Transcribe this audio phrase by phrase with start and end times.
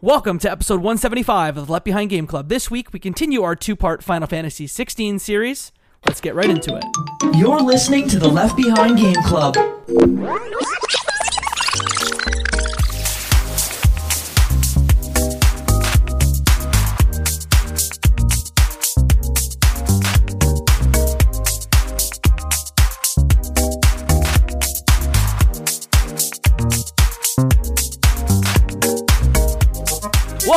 [0.00, 2.48] Welcome to episode 175 of the Left Behind Game Club.
[2.48, 5.72] This week we continue our two-part Final Fantasy 16 series.
[6.06, 6.84] Let's get right into it.
[7.36, 9.56] You're listening to the Left Behind Game Club.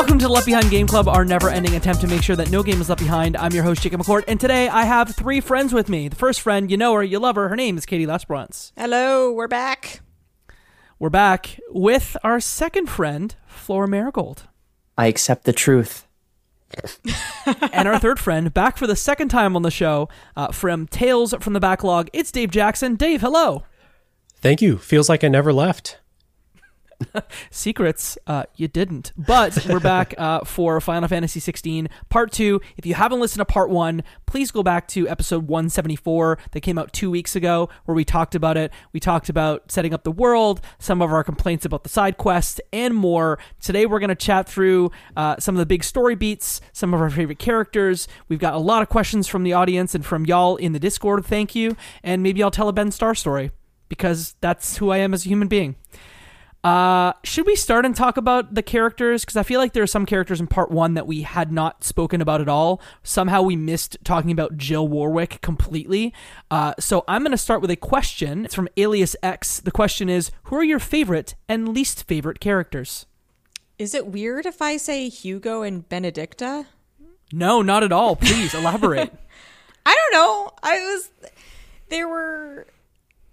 [0.02, 2.64] Welcome to the Left Behind Game Club, our never-ending attempt to make sure that no
[2.64, 3.38] game is left behind.
[3.38, 6.08] I'm your host, Jacob McCourt, and today I have three friends with me.
[6.08, 7.50] The first friend, you know her, you love her.
[7.50, 8.72] Her name is Katie Lesperance.
[8.76, 10.02] Hello, we're back.
[10.98, 14.48] We're back with our second friend, Flora Merigold.
[14.98, 16.08] I accept the truth.
[17.72, 21.36] and our third friend, back for the second time on the show, uh, from Tales
[21.42, 22.96] from the Backlog, it's Dave Jackson.
[22.96, 23.66] Dave, hello.
[24.38, 24.80] Thank you.
[24.80, 26.00] Feels like I never left.
[27.50, 29.14] Secrets, uh, you didn't.
[29.18, 32.62] But we're back uh, for Final Fantasy 16 Part 2.
[32.78, 36.78] If you haven't listened to Part 1, please go back to episode 174 that came
[36.78, 38.72] out two weeks ago where we talked about it.
[38.94, 42.60] We talked about setting up the world, some of our complaints about the side quests,
[42.72, 43.40] and more.
[43.60, 47.02] Today we're going to chat through uh, some of the big story beats, some of
[47.02, 48.08] our favorite characters.
[48.28, 51.26] We've got a lot of questions from the audience and from y'all in the Discord.
[51.26, 51.76] Thank you.
[52.04, 53.52] And maybe I'll tell a Ben Starr story
[53.90, 55.76] because that's who I am as a human being.
[56.64, 59.24] Uh, should we start and talk about the characters?
[59.24, 61.84] Because I feel like there are some characters in part one that we had not
[61.84, 62.80] spoken about at all.
[63.02, 66.14] Somehow we missed talking about Jill Warwick completely.
[66.52, 68.46] Uh, so I'm going to start with a question.
[68.46, 69.60] It's from Alias X.
[69.60, 73.08] The question is Who are your favorite and least favorite characters?
[73.80, 76.68] Is it weird if I say Hugo and Benedicta?
[77.34, 78.16] No, not at all.
[78.16, 79.12] Please elaborate.
[79.86, 80.52] I don't know.
[80.62, 81.10] I was.
[81.90, 82.68] There were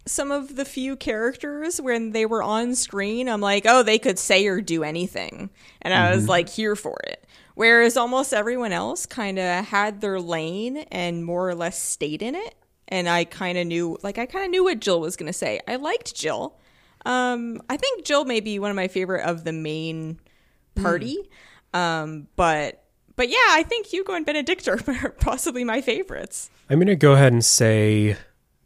[0.09, 4.19] some of the few characters when they were on screen, I'm like, oh, they could
[4.19, 5.51] say or do anything.
[5.83, 7.25] And I was like, here for it.
[7.55, 12.35] Whereas almost everyone else kind of had their lane and more or less stayed in
[12.35, 12.55] it.
[12.89, 15.33] And I kind of knew, like, I kind of knew what Jill was going to
[15.33, 15.61] say.
[15.69, 16.57] I liked Jill.
[17.05, 20.21] Um, I think Jill may be one of my favorite of the main
[20.75, 21.19] party.
[21.75, 22.85] Um, but,
[23.17, 24.79] but yeah, I think Hugo and Benedict are
[25.21, 26.51] possibly my favorites.
[26.71, 28.17] I'm going to go ahead and say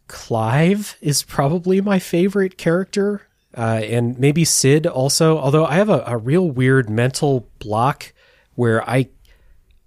[0.09, 3.23] Clive is probably my favorite character.
[3.57, 8.13] Uh, and maybe Sid also, although I have a, a real weird mental block
[8.55, 9.09] where I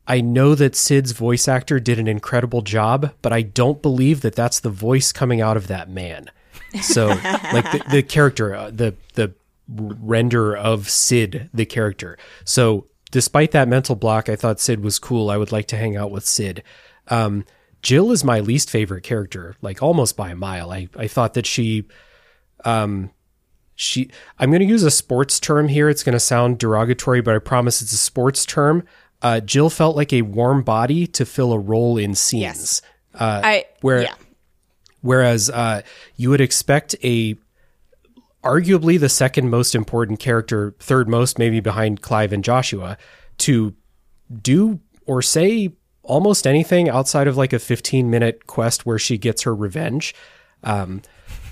[0.07, 4.35] I know that Sid's voice actor did an incredible job, but I don't believe that
[4.35, 6.29] that's the voice coming out of that man.
[6.81, 7.07] So,
[7.53, 9.33] like the, the character, uh, the the
[9.67, 12.17] render of Sid, the character.
[12.43, 15.31] So, despite that mental block, I thought Sid was cool.
[15.31, 16.61] I would like to hang out with Sid.
[17.07, 17.45] Um,
[17.85, 20.71] Jill is my least favorite character, like almost by a mile.
[20.71, 21.85] I, I thought that she,
[22.65, 23.11] um,
[23.75, 24.09] she,
[24.39, 25.87] I'm going to use a sports term here.
[25.87, 28.87] It's going to sound derogatory, but I promise it's a sports term.
[29.21, 32.41] Uh, Jill felt like a warm body to fill a role in scenes.
[32.41, 32.81] Yes.
[33.13, 34.15] Uh, I, where, yeah.
[35.01, 35.83] whereas, uh,
[36.15, 37.35] you would expect a,
[38.43, 42.97] arguably the second most important character, third most maybe behind Clive and Joshua,
[43.37, 43.75] to
[44.41, 45.75] do or say
[46.05, 50.15] almost anything outside of like a 15 minute quest where she gets her revenge.
[50.63, 51.01] Um,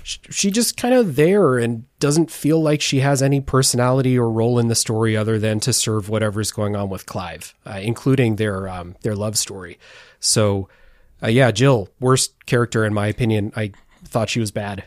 [0.04, 4.58] she just kind of there and doesn't feel like she has any personality or role
[4.58, 8.68] in the story other than to serve whatever's going on with Clive, uh, including their
[8.68, 9.78] um, their love story.
[10.20, 10.68] So,
[11.22, 13.50] uh, yeah, Jill, worst character in my opinion.
[13.56, 13.72] I
[14.04, 14.84] thought she was bad.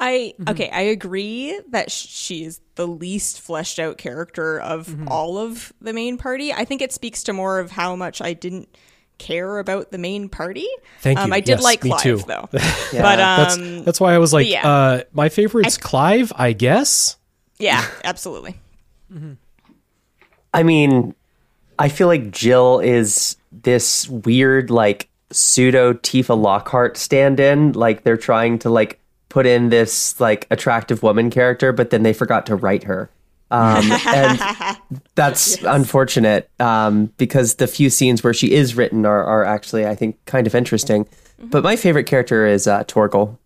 [0.00, 5.72] I okay, I agree that sh- she's the least fleshed out character of all of
[5.80, 6.52] the main party.
[6.52, 8.68] I think it speaks to more of how much I didn't
[9.18, 10.66] care about the main party.
[11.00, 11.34] Thank Um, you.
[11.36, 12.16] I did Yes, like me Clive too.
[12.26, 14.68] though, Yeah, but That's um, that's why I was like, yeah.
[14.68, 17.16] uh, my favorite's Clive, I guess.
[17.58, 18.56] yeah, absolutely.
[20.52, 21.14] I mean,
[21.78, 27.72] I feel like Jill is this weird, like, pseudo Tifa Lockhart stand in.
[27.72, 32.12] Like, they're trying to, like, put in this, like, attractive woman character, but then they
[32.12, 33.10] forgot to write her.
[33.50, 34.78] Um, and
[35.14, 39.94] that's unfortunate um, because the few scenes where she is written are, are actually, I
[39.94, 41.06] think, kind of interesting.
[41.38, 43.38] But my favorite character is uh, Torgal.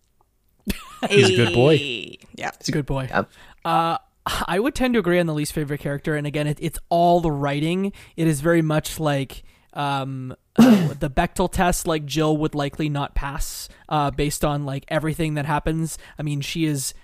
[1.08, 2.16] He's a good boy.
[2.34, 3.08] Yeah, he's a good boy.
[3.10, 3.24] Yeah.
[3.64, 3.98] Uh,
[4.46, 7.20] I would tend to agree on the least favorite character, and again, it, it's all
[7.20, 7.92] the writing.
[8.16, 9.42] It is very much like
[9.72, 11.86] um, uh, the Bechdel test.
[11.86, 15.98] Like Jill would likely not pass uh, based on like everything that happens.
[16.18, 16.94] I mean, she is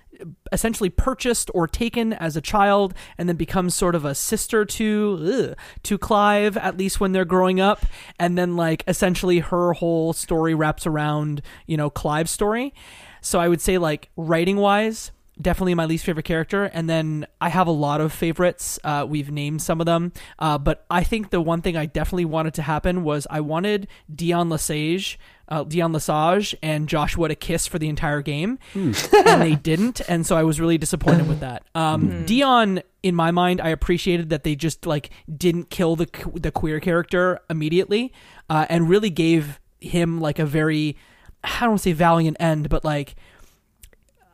[0.53, 5.51] essentially purchased or taken as a child and then becomes sort of a sister to
[5.51, 7.85] ugh, to Clive at least when they're growing up
[8.19, 12.73] and then like essentially her whole story wraps around you know Clive's story
[13.21, 15.11] so I would say like writing wise
[15.41, 16.65] definitely my least favorite character.
[16.65, 18.79] And then I have a lot of favorites.
[18.85, 22.25] Uh, we've named some of them, uh, but I think the one thing I definitely
[22.27, 25.19] wanted to happen was I wanted Dion Lesage.
[25.47, 30.27] Uh, Dion Lesage and Joshua to kiss for the entire game, and they didn't, and
[30.27, 31.65] so I was really disappointed with that.
[31.75, 36.51] Um, Dion, in my mind, I appreciated that they just like didn't kill the the
[36.51, 38.11] queer character immediately,
[38.49, 40.97] uh, and really gave him like a very
[41.45, 43.15] I don't want to say valiant end, but like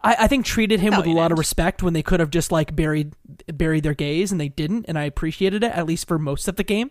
[0.02, 2.50] I, I think treated him with a lot of respect when they could have just
[2.50, 3.14] like buried
[3.52, 6.56] buried their gays and they didn't, and I appreciated it at least for most of
[6.56, 6.90] the game.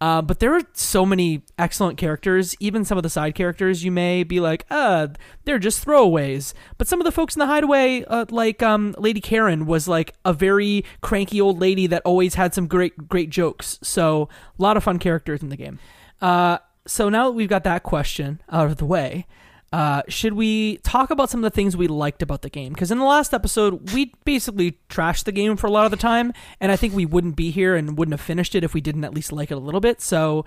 [0.00, 2.56] Uh, but there are so many excellent characters.
[2.60, 5.08] Even some of the side characters, you may be like, uh,
[5.44, 6.54] they're just throwaways.
[6.78, 10.14] But some of the folks in the hideaway, uh, like um, Lady Charon, was like
[10.24, 13.78] a very cranky old lady that always had some great great jokes.
[13.82, 14.28] So
[14.58, 15.78] a lot of fun characters in the game.
[16.20, 19.26] Uh, so now that we've got that question out of the way,
[19.74, 22.72] uh, should we talk about some of the things we liked about the game?
[22.72, 25.96] Because in the last episode, we basically trashed the game for a lot of the
[25.96, 28.80] time, and I think we wouldn't be here and wouldn't have finished it if we
[28.80, 30.00] didn't at least like it a little bit.
[30.00, 30.44] So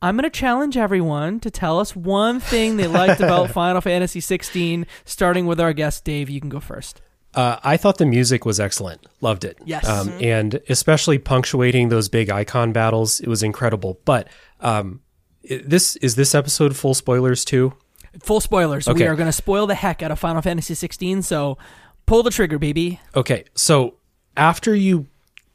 [0.00, 4.18] I'm going to challenge everyone to tell us one thing they liked about Final Fantasy
[4.18, 6.30] 16, starting with our guest, Dave.
[6.30, 7.02] You can go first.
[7.34, 9.06] Uh, I thought the music was excellent.
[9.20, 9.58] Loved it.
[9.66, 9.86] Yes.
[9.86, 14.00] Um, and especially punctuating those big Eikon battles, it was incredible.
[14.06, 14.28] But
[14.60, 15.02] um,
[15.42, 17.74] this is this episode full spoilers too.
[18.20, 18.88] Full spoilers.
[18.88, 21.58] We are going to spoil the heck out of Final Fantasy 16, so
[22.06, 23.00] pull the trigger, baby.
[23.14, 23.94] Okay, so
[24.36, 25.06] after you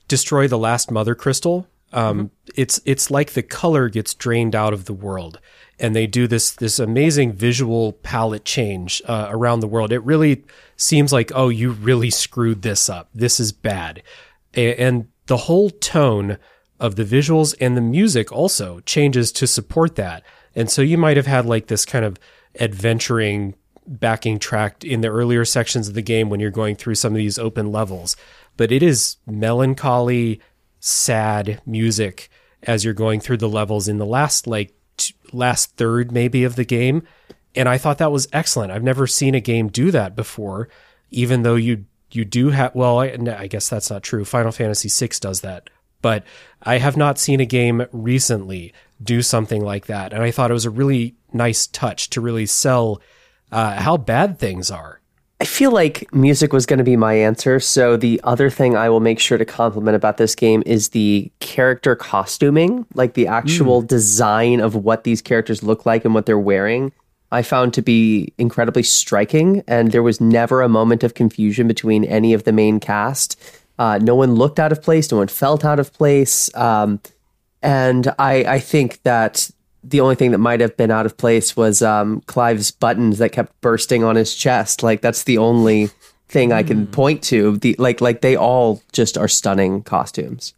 [0.07, 4.85] destroy the last mother crystal, um, it's it's like the color gets drained out of
[4.85, 5.39] the world,
[5.79, 9.91] and they do this this amazing visual palette change uh, around the world.
[9.91, 10.43] It really
[10.75, 13.09] seems like oh, you really screwed this up.
[13.13, 14.01] This is bad,
[14.53, 16.37] and the whole tone
[16.79, 20.23] of the visuals and the music also changes to support that.
[20.55, 22.17] And so you might have had like this kind of
[22.59, 23.55] adventuring
[23.87, 27.17] backing track in the earlier sections of the game when you're going through some of
[27.17, 28.15] these open levels.
[28.57, 30.41] But it is melancholy,
[30.79, 32.29] sad music
[32.63, 36.55] as you're going through the levels in the last like t- last third maybe of
[36.55, 37.03] the game.
[37.55, 38.71] And I thought that was excellent.
[38.71, 40.67] I've never seen a game do that before,
[41.11, 44.25] even though you you do have well, I, I guess that's not true.
[44.25, 45.69] Final Fantasy VI does that,
[46.01, 46.23] but
[46.63, 50.13] I have not seen a game recently do something like that.
[50.13, 53.01] And I thought it was a really nice touch to really sell
[53.51, 55.01] uh, how bad things are.
[55.41, 57.59] I feel like music was going to be my answer.
[57.59, 61.29] So the other thing I will make sure to compliment about this game is the
[61.41, 66.39] character costuming, like the actual design of what these characters look like and what they're
[66.39, 66.93] wearing.
[67.31, 72.05] I found to be incredibly striking, and there was never a moment of confusion between
[72.05, 73.37] any of the main cast.
[73.77, 75.11] Uh, no one looked out of place.
[75.11, 76.53] No one felt out of place.
[76.55, 77.01] Um,
[77.61, 79.49] and I, I think that
[79.89, 83.31] the only thing that might have been out of place was um, Clive's buttons that
[83.31, 84.83] kept bursting on his chest.
[84.83, 85.89] Like that's the only
[86.27, 87.57] thing I can point to.
[87.57, 90.53] The like like they all just are stunning costumes.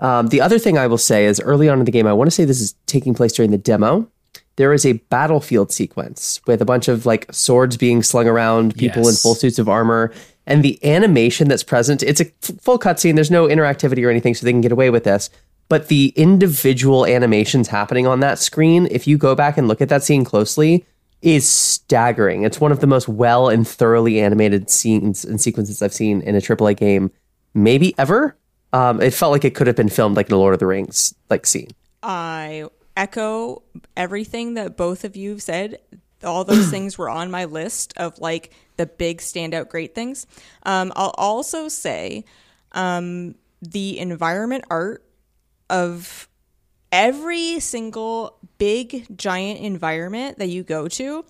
[0.00, 2.26] Um, the other thing I will say is early on in the game, I want
[2.26, 4.08] to say this is taking place during the demo.
[4.56, 9.08] There is a battlefield sequence with a bunch of like swords being slung around, people
[9.08, 10.12] in full suits of armor,
[10.46, 12.02] and the animation that's present.
[12.02, 13.14] It's a f- full cutscene.
[13.14, 15.30] There's no interactivity or anything, so they can get away with this.
[15.68, 19.88] But the individual animations happening on that screen, if you go back and look at
[19.88, 20.84] that scene closely,
[21.22, 22.42] is staggering.
[22.42, 26.34] It's one of the most well and thoroughly animated scenes and sequences I've seen in
[26.34, 27.10] a AAA game,
[27.54, 28.36] maybe ever.
[28.74, 30.66] Um, it felt like it could have been filmed like in a Lord of the
[30.66, 31.70] Rings like scene.
[32.02, 33.62] I echo
[33.96, 35.78] everything that both of you have said.
[36.22, 40.26] All those things were on my list of like the big standout great things.
[40.64, 42.24] Um, I'll also say
[42.72, 45.03] um, the environment art
[45.70, 46.28] of
[46.92, 51.24] every single big giant environment that you go to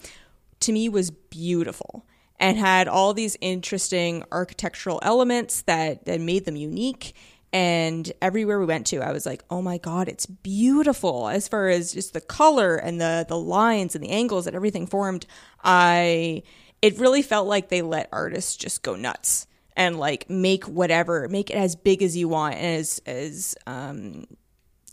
[0.61, 2.07] to me was beautiful
[2.39, 7.15] and had all these interesting architectural elements that, that made them unique.
[7.53, 11.29] And everywhere we went to i was like oh my god it's beautiful.
[11.29, 14.89] As far as just the color and the the lines and the angles that everything
[14.89, 15.25] formed
[15.63, 16.43] i
[16.83, 19.47] it really felt like they let artists just go nuts
[19.77, 24.25] and like make whatever make it as big as you want and as as um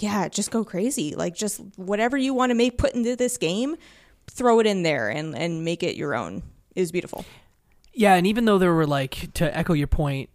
[0.02, 1.16] yeah, just go crazy.
[1.16, 3.76] Like just whatever you want to make put into this game,
[4.28, 6.44] throw it in there and and make it your own.
[6.76, 7.26] It was beautiful.
[7.94, 10.30] Yeah, and even though there were like to echo your point,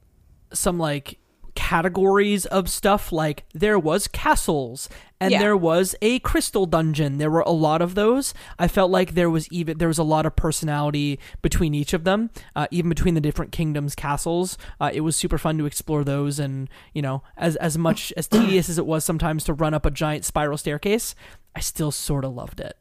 [0.53, 1.19] some like
[1.57, 5.39] categories of stuff like there was castles and Yeah.
[5.41, 7.17] there was a crystal dungeon.
[7.19, 8.35] There were a lot of those.
[8.59, 12.05] I felt like there was even there was a lot of personality between each of
[12.05, 14.59] them, uh, even between the different kingdoms' castles.
[14.79, 18.29] Uh, it was super fun to explore those, and you know, as as much as
[18.29, 21.15] tedious as it was sometimes to run up a giant spiral staircase,
[21.57, 22.77] I still sort of loved it.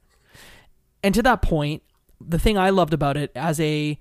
[1.02, 1.82] And to that point,
[2.20, 3.98] the thing I loved about it as a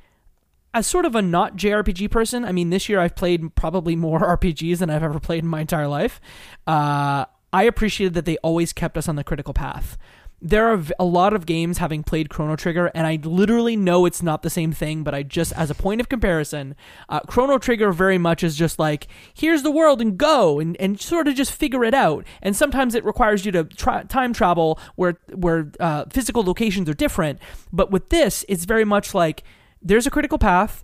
[0.75, 4.21] as sort of a not JRPG person, I mean, this year I've played probably more
[4.37, 6.21] RPGs than I've ever played in my entire life.
[6.67, 9.97] Uh, I appreciated that they always kept us on the critical path.
[10.43, 14.23] There are a lot of games having played Chrono Trigger, and I literally know it's
[14.23, 16.75] not the same thing, but I just, as a point of comparison,
[17.09, 21.01] uh, Chrono Trigger very much is just like, here's the world and go, and, and
[21.01, 22.27] sort of just figure it out.
[22.43, 26.95] And sometimes it requires you to tra- time travel where, where uh, physical locations are
[26.95, 27.39] different.
[27.73, 29.45] But with this, it's very much like,
[29.85, 30.83] there's a critical path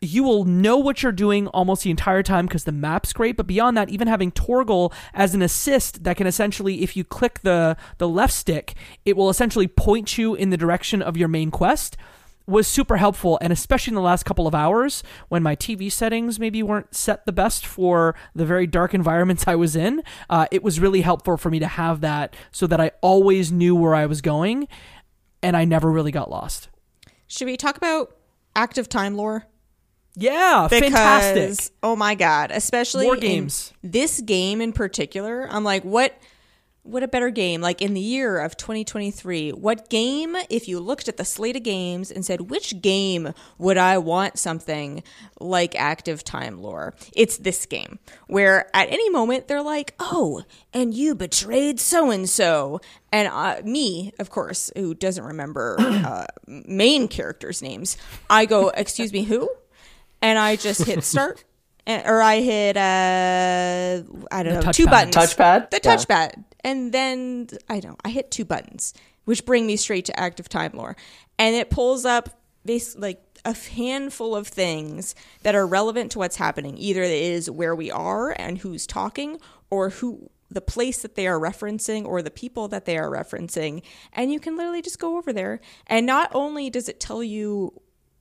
[0.00, 3.36] you will know what you're doing almost the entire time because the map's great.
[3.36, 7.40] But beyond that, even having Torgal as an assist that can essentially, if you click
[7.40, 11.50] the the left stick, it will essentially point you in the direction of your main
[11.50, 11.96] quest
[12.46, 16.40] was super helpful and especially in the last couple of hours when my tv settings
[16.40, 20.60] maybe weren't set the best for the very dark environments i was in uh, it
[20.60, 24.04] was really helpful for me to have that so that i always knew where i
[24.04, 24.66] was going
[25.42, 26.68] and i never really got lost
[27.28, 28.16] Should we talk about
[28.56, 29.44] active time lore?
[30.16, 33.72] yeah Because fantastic oh my god, especially in games.
[33.82, 36.18] this game in particular, I'm like, what?
[36.82, 37.60] What a better game!
[37.60, 40.34] Like in the year of 2023, what game?
[40.48, 44.38] If you looked at the slate of games and said, which game would I want
[44.38, 45.02] something
[45.38, 46.94] like active time lore?
[47.14, 52.26] It's this game where at any moment they're like, oh, and you betrayed so and
[52.28, 52.80] so,
[53.12, 57.98] and uh, me, of course, who doesn't remember uh, main characters' names,
[58.30, 59.50] I go, excuse me, who?
[60.22, 61.44] and I just hit start,
[61.86, 64.90] and- or I hit uh, I don't The know two touchpad.
[64.90, 65.70] buttons, Touchpad?
[65.70, 65.96] the Yeah.
[66.64, 70.72] And then I don't, I hit two buttons, which bring me straight to active time
[70.74, 70.96] lore,
[71.38, 76.36] and it pulls up bas like a handful of things that are relevant to what's
[76.36, 76.76] happening.
[76.76, 79.38] Either it is where we are and who's talking,
[79.70, 83.82] or who the place that they are referencing or the people that they are referencing
[84.12, 87.72] and you can literally just go over there and not only does it tell you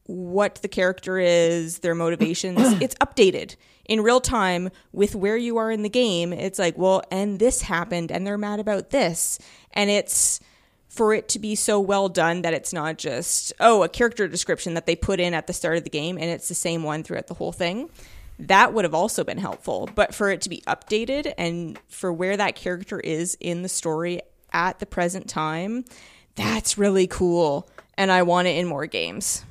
[0.10, 2.60] what the character is, their motivations.
[2.82, 3.56] it's updated
[3.90, 6.32] in real time with where you are in the game.
[6.32, 9.40] It's like, well, and this happened, and they're mad about this.
[9.74, 10.40] And it's
[10.88, 14.76] for it to be so well done that it's not just, oh, a character description
[14.76, 17.04] that they put in at the start of the game and it's the same one
[17.04, 17.90] throughout the whole thing.
[18.40, 19.88] That would have also been helpful.
[19.94, 24.22] But for it to be updated and for where that character is in the story
[24.52, 25.86] at the present time,
[26.36, 27.70] that's really cool.
[27.98, 29.46] And I want it in more games.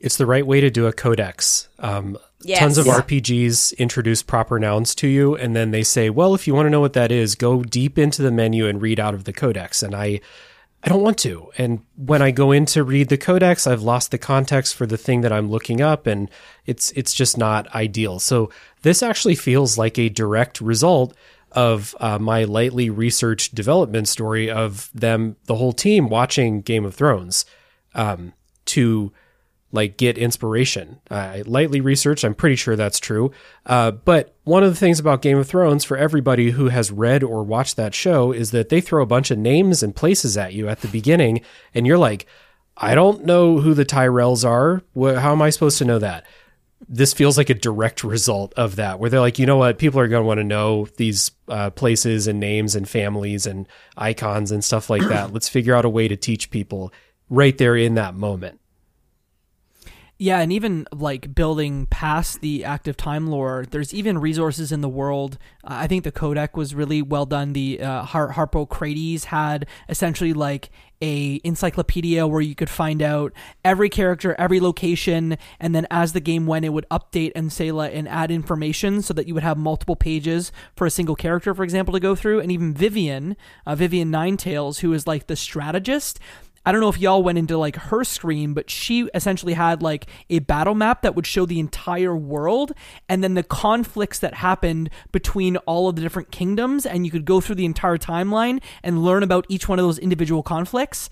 [0.00, 1.68] It's the right way to do a codex.
[1.78, 2.58] Um, Yes.
[2.60, 2.94] Tons of Yeah.
[2.94, 6.70] RPGs introduce proper nouns to you, and then they say, "Well, if you want to
[6.70, 9.82] know what that is, go deep into the menu and read out of the codex."
[9.82, 10.20] And I,
[10.82, 11.50] I don't want to.
[11.58, 14.96] And when I go in to read the codex, I've lost the context for the
[14.96, 16.30] thing that I'm looking up, and
[16.64, 18.18] it's it's just not ideal.
[18.20, 18.48] So
[18.80, 21.14] this actually feels like a direct result
[21.52, 26.94] of uh, my lightly researched development story of them, the whole team, watching Game of
[26.94, 27.44] Thrones
[27.94, 28.32] um,
[28.64, 29.12] to
[29.72, 31.00] like get inspiration.
[31.10, 32.24] I lightly researched.
[32.24, 33.30] I'm pretty sure that's true.
[33.64, 37.22] Uh, but one of the things about Game of Thrones for everybody who has read
[37.22, 40.54] or watched that show is that they throw a bunch of names and places at
[40.54, 41.40] you at the beginning,
[41.72, 42.26] and you're like,
[42.76, 44.82] I don't know who the Tyrells are.
[45.20, 46.24] How am I supposed to know that?
[46.88, 50.00] This feels like a direct result of that, where they're like, you know what, people
[50.00, 54.50] are going to want to know these uh, places and names and families and Eikons
[54.50, 55.32] and stuff like that.
[55.32, 56.90] Let's figure out a way to teach people
[57.28, 58.59] right there in that moment.
[60.22, 64.88] Yeah, and even like building past the active time lore, there's even resources in the
[64.88, 65.38] world.
[65.64, 67.54] Uh, I think the codec was really well done.
[67.54, 70.68] The uh, Har- Harpocrates had essentially like
[71.00, 73.32] a encyclopedia where you could find out
[73.64, 77.72] every character, every location, and then as the game went, it would update and say
[77.72, 81.54] like and add information so that you would have multiple pages for a single character,
[81.54, 82.40] for example, to go through.
[82.40, 86.20] And even Vivian, uh, Vivian Ninetails, who is like the strategist.
[86.64, 90.06] I don't know if y'all went into like her screen, but she essentially had like
[90.28, 92.72] a battle map that would show the entire world
[93.08, 96.84] and then the conflicts that happened between all of the different kingdoms.
[96.84, 99.98] And you could go through the entire timeline and learn about each one of those
[99.98, 101.08] individual conflicts.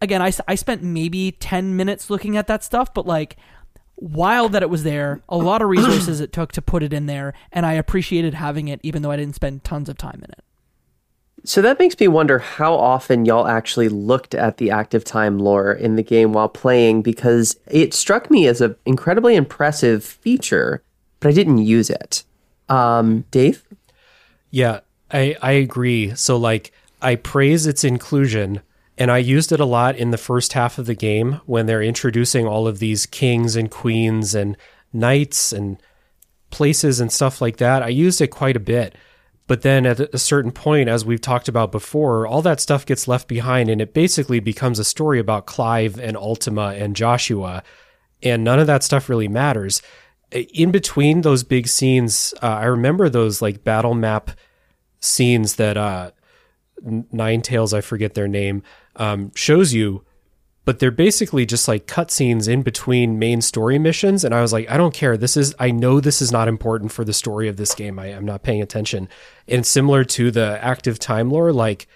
[0.00, 3.36] Again, I, I spent maybe 10 minutes looking at that stuff, but like,
[3.96, 7.06] wild that it was there, a lot of resources it took to put it in
[7.06, 10.30] there, and I appreciated having it, even though I didn't spend tons of time in
[10.30, 10.44] it.
[11.46, 15.72] So that makes me wonder how often y'all actually looked at the active time lore
[15.72, 20.82] in the game while playing because it struck me as an incredibly impressive feature,
[21.20, 22.24] but I didn't use it.
[22.68, 23.64] Um, Dave?
[24.50, 24.80] Yeah,
[25.12, 26.16] I I agree.
[26.16, 28.60] So like I praise its inclusion
[28.98, 31.82] and I used it a lot in the first half of the game when they're
[31.82, 34.56] introducing all of these kings and queens and
[34.92, 35.80] knights and
[36.50, 37.84] places and stuff like that.
[37.84, 38.96] I used it quite a bit.
[39.46, 43.06] But then at a certain point, as we've talked about before, all that stuff gets
[43.06, 47.62] left behind and it basically becomes a story about Clive and Ultima and Joshua.
[48.22, 49.82] and none of that stuff really matters.
[50.32, 54.30] In between those big scenes, uh, I remember those like battle map
[55.00, 56.10] scenes that uh,
[57.12, 58.62] Nine Tails, I forget their name,
[58.96, 60.05] um, shows you,
[60.66, 64.24] but they're basically just like cutscenes in between main story missions.
[64.24, 65.16] And I was like, I don't care.
[65.16, 67.98] This is, I know this is not important for the story of this game.
[67.98, 69.08] I, I'm not paying attention.
[69.48, 71.86] And similar to the active time lore, like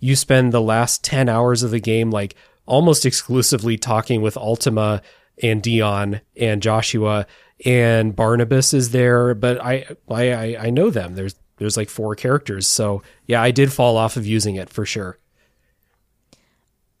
[0.00, 5.02] you spend the last 10 hours of the game, like almost exclusively talking with Ultima
[5.42, 7.26] and Dion and Joshua
[7.66, 11.16] and Barnabas is there, but I, I- I know them.
[11.16, 12.66] There's, there's like four characters.
[12.66, 15.18] So yeah, I did fall off of using it for sure.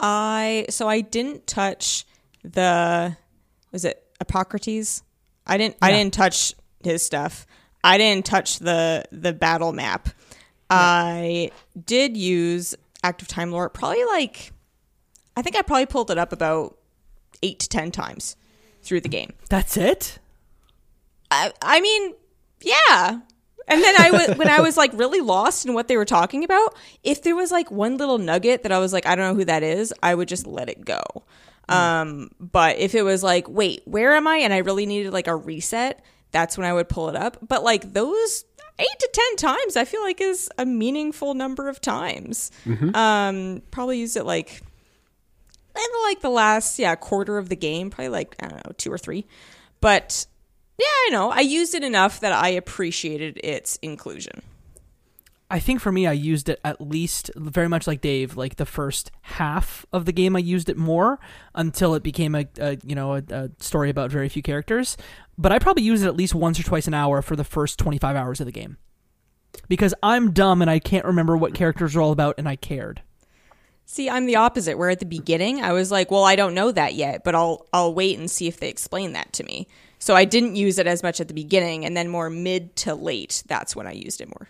[0.00, 2.06] I so I didn't touch
[2.42, 3.16] the
[3.72, 5.02] was it Hippocrates?
[5.46, 7.46] I didn't I didn't touch his stuff.
[7.84, 10.08] I didn't touch the the battle map.
[10.72, 11.50] I
[11.84, 14.52] did use active time lore probably like
[15.36, 16.76] I think I probably pulled it up about
[17.42, 18.36] 8 to 10 times
[18.82, 19.32] through the game.
[19.48, 20.18] That's it.
[21.30, 22.14] I, I mean,
[22.60, 23.20] yeah.
[23.70, 26.44] And then I was when I was like really lost in what they were talking
[26.44, 26.74] about.
[27.04, 29.44] If there was like one little nugget that I was like, I don't know who
[29.44, 31.02] that is, I would just let it go.
[31.68, 34.38] Um, but if it was like, wait, where am I?
[34.38, 37.38] And I really needed like a reset, that's when I would pull it up.
[37.46, 38.44] But like those
[38.80, 42.50] eight to ten times, I feel like is a meaningful number of times.
[42.94, 44.62] Um, probably used it like
[45.76, 48.92] in like the last yeah quarter of the game, probably like I don't know two
[48.92, 49.26] or three.
[49.80, 50.26] But
[50.80, 54.42] yeah, I know I used it enough that I appreciated its inclusion.
[55.52, 58.36] I think for me, I used it at least very much like Dave.
[58.36, 61.18] Like the first half of the game, I used it more
[61.56, 64.96] until it became a, a you know a, a story about very few characters.
[65.36, 67.78] But I probably used it at least once or twice an hour for the first
[67.78, 68.76] twenty five hours of the game
[69.68, 73.02] because I'm dumb and I can't remember what characters are all about, and I cared.
[73.86, 74.78] See, I'm the opposite.
[74.78, 77.66] Where at the beginning I was like, well, I don't know that yet, but I'll
[77.72, 79.66] I'll wait and see if they explain that to me.
[80.00, 82.94] So I didn't use it as much at the beginning, and then more mid to
[82.94, 83.44] late.
[83.46, 84.48] That's when I used it more.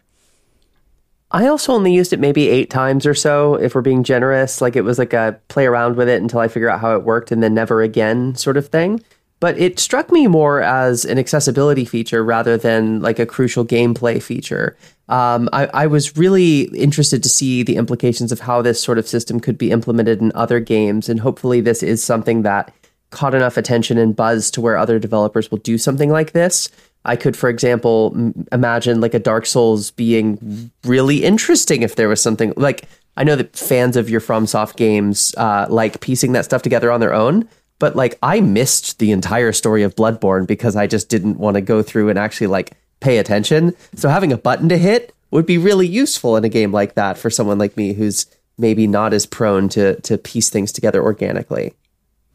[1.32, 4.60] I also only used it maybe eight times or so, if we're being generous.
[4.60, 7.04] Like it was like a play around with it until I figure out how it
[7.04, 9.02] worked and then never again sort of thing.
[9.38, 14.22] But it struck me more as an accessibility feature rather than like a crucial gameplay
[14.22, 14.76] feature.
[15.08, 19.08] Um, I, I was really interested to see the implications of how this sort of
[19.08, 21.08] system could be implemented in other games.
[21.08, 22.74] And hopefully, this is something that
[23.10, 26.68] caught enough attention and buzz to where other developers will do something like this.
[27.04, 32.08] I could, for example, m- imagine like a Dark Souls being really interesting if there
[32.08, 32.84] was something like
[33.16, 37.00] I know that fans of your FromSoft games uh, like piecing that stuff together on
[37.00, 41.38] their own, but like I missed the entire story of Bloodborne because I just didn't
[41.38, 43.74] want to go through and actually like pay attention.
[43.94, 47.18] So having a button to hit would be really useful in a game like that
[47.18, 48.26] for someone like me who's
[48.58, 51.74] maybe not as prone to to piece things together organically.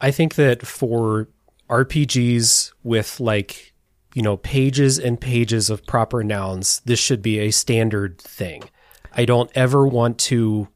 [0.05, 1.29] I think that for
[1.67, 3.73] RPGs with like,
[4.13, 8.65] you know, pages and pages of proper nouns, this should be a standard thing.
[9.13, 10.67] I don't ever want to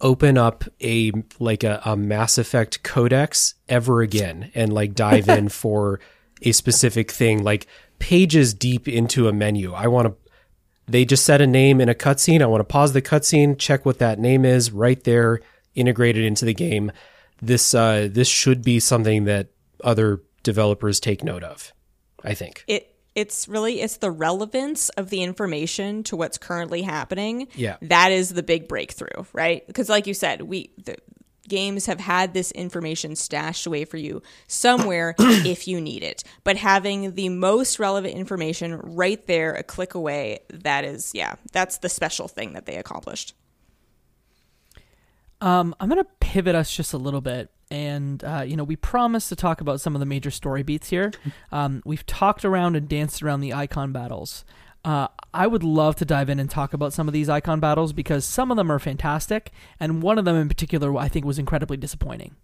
[0.00, 5.48] open up a like a, a Mass Effect codex ever again and like dive in
[5.62, 6.00] for
[6.42, 7.68] a specific thing like
[8.00, 9.72] pages deep into a menu.
[9.72, 10.32] I want to
[10.90, 12.42] they just set a name in a cutscene.
[12.42, 15.38] I want to pause the cutscene, check what that name is right there,
[15.76, 16.90] integrated into the game.
[17.42, 19.48] This uh, this should be something that
[19.82, 21.72] other developers take note of.
[22.24, 22.64] I think.
[22.66, 27.48] It it's really it's the relevance of the information to what's currently happening.
[27.54, 27.76] Yeah.
[27.82, 29.66] that is the big breakthrough, right?
[29.66, 30.96] Because like you said, we the
[31.48, 36.22] games have had this information stashed away for you somewhere if you need it.
[36.44, 41.78] But having the most relevant information right there, a click away, that is yeah, that's
[41.78, 43.34] the special thing that they accomplished.
[45.40, 49.28] Um, I'm gonna pivot us just a little bit, and uh, you know, we promised
[49.30, 51.12] to talk about some of the major story beats here.
[51.52, 54.44] Um, we've talked around and danced around the Eikon battles.
[54.84, 57.92] Uh, I would love to dive in and talk about some of these Eikon battles
[57.92, 59.50] because some of them are fantastic,
[59.80, 62.36] and one of them in particular I think was incredibly disappointing.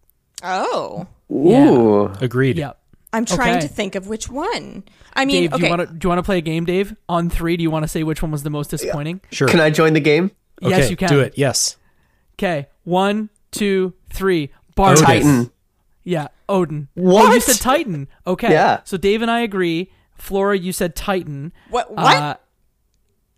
[0.43, 2.07] Oh, Ooh.
[2.21, 2.59] Agreed.
[2.59, 2.79] Yep.
[3.13, 3.69] I'm trying Okay.
[3.69, 4.85] to think of which one.
[5.15, 6.65] I mean, Dave, do okay, you want to do you want to play a game,
[6.65, 6.95] Dave?
[7.09, 9.21] On three, do you want to say which one was the most disappointing?
[9.31, 9.49] Sure.
[9.49, 10.33] Can I join the game?
[10.61, 11.09] Yes, you can.
[11.09, 11.35] Do it.
[11.37, 11.77] Yes.
[12.35, 14.51] Okay, one, two, three.
[14.75, 15.01] Barbie.
[15.03, 15.51] Titan.
[16.05, 16.89] Yeah, Odin.
[16.97, 18.09] Oh, you said Titan.
[18.27, 18.51] Okay.
[18.51, 18.81] Yeah.
[18.85, 19.91] So Dave and I agree.
[20.15, 21.53] Flora, you said Titan.
[21.69, 21.91] what?
[21.95, 22.17] What?
[22.17, 22.37] Uh,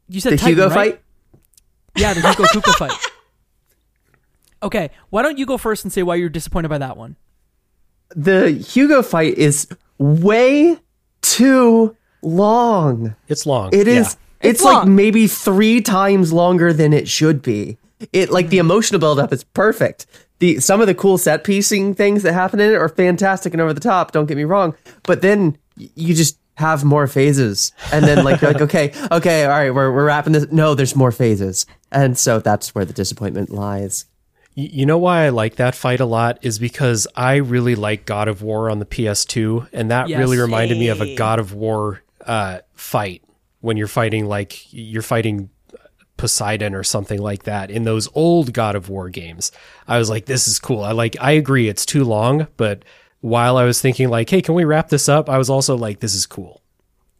[0.09, 0.93] you said The Titan, Hugo right?
[0.93, 1.03] fight?
[1.97, 2.93] Yeah, the Hugo Kupka fight.
[4.63, 7.17] Okay, why don't you go first and say why you're disappointed by that one?
[8.15, 10.79] The Hugo fight is way
[11.23, 13.15] too long.
[13.29, 13.71] It's long.
[13.73, 13.97] It is.
[13.97, 14.01] Yeah.
[14.51, 17.79] It's, It's like maybe three times longer than it should be.
[18.13, 20.07] It like the emotional buildup is perfect,
[20.39, 23.61] the some of the cool set piecing things that happen in it are fantastic and
[23.61, 24.13] over the top.
[24.13, 28.53] Don't get me wrong, but then you just have more phases, and then like you're
[28.53, 30.47] like, okay, okay, all right, we're we're wrapping this.
[30.51, 34.07] No, there's more phases, and so that's where the disappointment lies.
[34.55, 38.27] You know why I like that fight a lot is because I really like God
[38.27, 40.19] of War on the PS2, and that Yes.
[40.19, 43.23] really reminded me of a God of War uh, fight
[43.61, 45.51] when you're fighting like you're fighting
[46.19, 49.51] Poseidon or something like that in those old God of War games.
[49.87, 50.83] I was like, this is cool.
[50.83, 51.17] I like.
[51.21, 52.85] I agree, it's too long, but
[53.21, 55.31] while I was thinking like, hey, can we wrap this up?
[55.31, 56.61] I was also like, this is cool.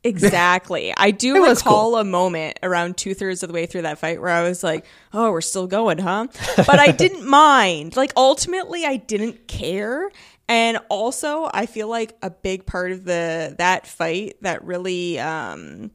[0.05, 0.95] Exactly.
[0.97, 4.31] I do recall a moment around two thirds of the way through that fight where
[4.31, 6.29] I was like, oh, we're still going, huh?
[6.57, 7.97] But I didn't mind.
[7.97, 10.11] Like, ultimately, I didn't care.
[10.49, 15.91] And also, I feel like a big part of the that fight that really um,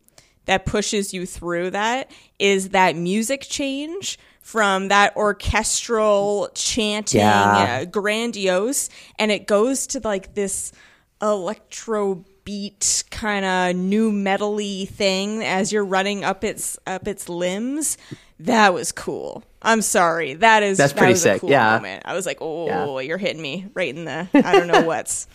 [0.45, 7.79] that pushes you through that is that music change from that orchestral chanting, Yeah.
[7.81, 10.73] uh, grandiose, and it goes to like this
[11.21, 17.97] electro beat kind of new metally thing as you're running up its up its limbs.
[18.39, 19.43] That was cool.
[19.61, 20.33] I'm sorry.
[20.33, 21.75] That is That's that pretty was sick, A cool yeah.
[21.77, 22.01] moment.
[22.03, 22.65] I was like, oh,
[22.99, 22.99] Yeah.
[23.07, 25.27] you're hitting me right in the I don't know what's.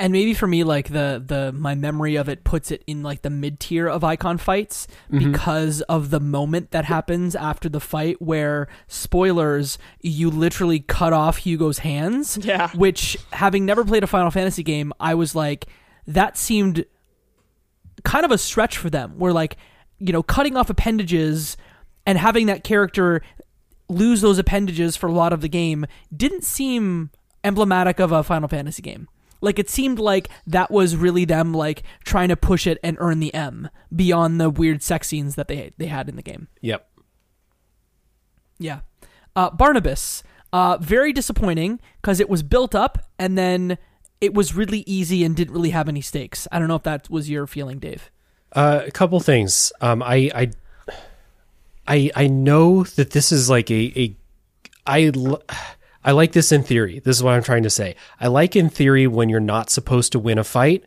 [0.00, 3.20] And maybe for me like the the my memory of it puts it in like
[3.20, 5.30] the mid tier of Eikon fights mm-hmm.
[5.30, 11.36] because of the moment that happens after the fight where spoilers you literally cut off
[11.36, 12.70] Hugo's hands Yeah.
[12.70, 15.66] which having never played a Final Fantasy game I was like
[16.06, 16.86] that seemed
[18.02, 19.58] kind of a stretch for them where like
[19.98, 21.58] you know cutting off appendages
[22.06, 23.20] and having that character
[23.90, 25.84] lose those appendages for a lot of the game
[26.16, 27.10] didn't seem
[27.44, 29.08] emblematic of a Final Fantasy game.
[29.40, 33.20] Like it seemed like that was really them like trying to push it and earn
[33.20, 36.48] the M beyond the weird sex scenes that they they had in the game.
[36.60, 36.86] Yep.
[38.58, 38.80] Yeah.
[39.34, 40.22] Uh, Barnabas,
[40.52, 43.78] uh, very disappointing because it was built up and then
[44.20, 46.46] it was really easy and didn't really have any stakes.
[46.52, 48.10] I don't know if that was your feeling, Dave.
[48.52, 49.72] Uh, a couple things.
[49.80, 50.50] Um, I, I,
[51.86, 54.16] I, I know that this is like a, a,
[54.86, 55.42] I, l-
[56.04, 57.00] I like this in theory.
[57.00, 57.96] This is what I'm trying to say.
[58.18, 60.84] I like in theory when you're not supposed to win a fight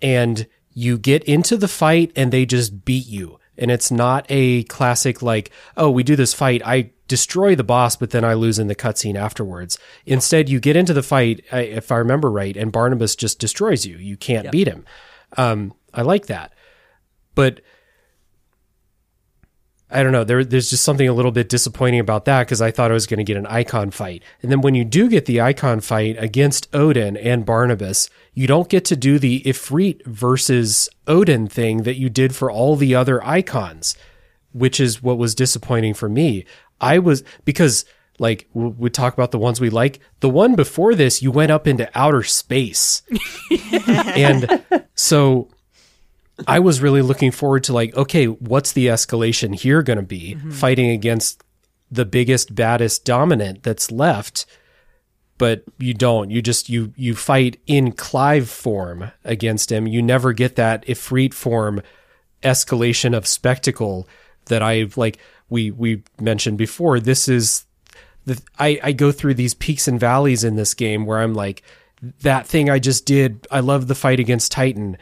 [0.00, 3.38] and you get into the fight and they just beat you.
[3.56, 6.62] And it's not a classic like, oh, we do this fight.
[6.64, 9.78] I destroy the boss, but then I lose in the cutscene afterwards.
[10.06, 13.96] Instead, you get into the fight, if I remember right, and Barnabas just destroys you.
[13.98, 14.86] You can't beat him.
[15.36, 16.52] Um, I like that
[17.34, 17.60] but
[19.92, 20.24] I don't know.
[20.24, 23.06] There, there's just something a little bit disappointing about that because I thought I was
[23.06, 26.16] going to get an Eikon fight, and then when you do get the Eikon fight
[26.18, 31.96] against Odin and Barnabas, you don't get to do the Ifrit versus Odin thing that
[31.96, 33.96] you did for all the other Eikons,
[34.52, 36.44] which is what was disappointing for me.
[36.80, 37.84] I was because
[38.18, 40.00] like we we talk about the ones we like.
[40.20, 43.02] The one before this, you went up into outer space,
[43.86, 44.62] and
[44.94, 45.48] so
[46.46, 50.34] I was really looking forward to like, okay, what's the escalation here going to be?
[50.34, 50.50] Mm-hmm.
[50.50, 51.42] Fighting against
[51.90, 54.46] the biggest, baddest dominant that's left,
[55.38, 56.30] but you don't.
[56.30, 59.86] You just you you fight in Clive form against him.
[59.86, 61.82] You never get that Ifrit form
[62.42, 64.08] escalation of spectacle
[64.46, 65.18] that I've like.
[65.48, 66.98] We we mentioned before.
[66.98, 67.66] This is
[68.24, 71.62] the I I go through these peaks and valleys in this game where I'm like
[72.20, 73.46] that thing I just did.
[73.50, 74.96] I love the fight against Titan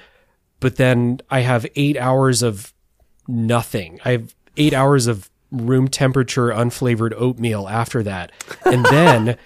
[0.61, 2.73] but then I have eight hours of
[3.27, 4.01] nothing.
[4.05, 8.31] I have eight hours of room temperature unflavored oatmeal after that.
[8.65, 9.37] And then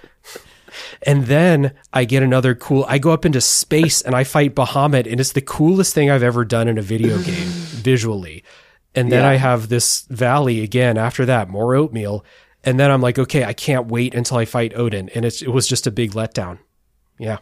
[1.02, 5.10] and then I get another cool I go up into space and I fight Bahamut
[5.10, 8.44] and it's the coolest thing I've ever done in a video game visually.
[8.94, 9.30] And then Yeah.
[9.30, 12.24] I have this valley again after that, more oatmeal.
[12.62, 15.10] And then I'm like, okay, I can't wait until I fight Odin.
[15.14, 16.58] And it's, it was just a big letdown.
[17.18, 17.38] Yeah.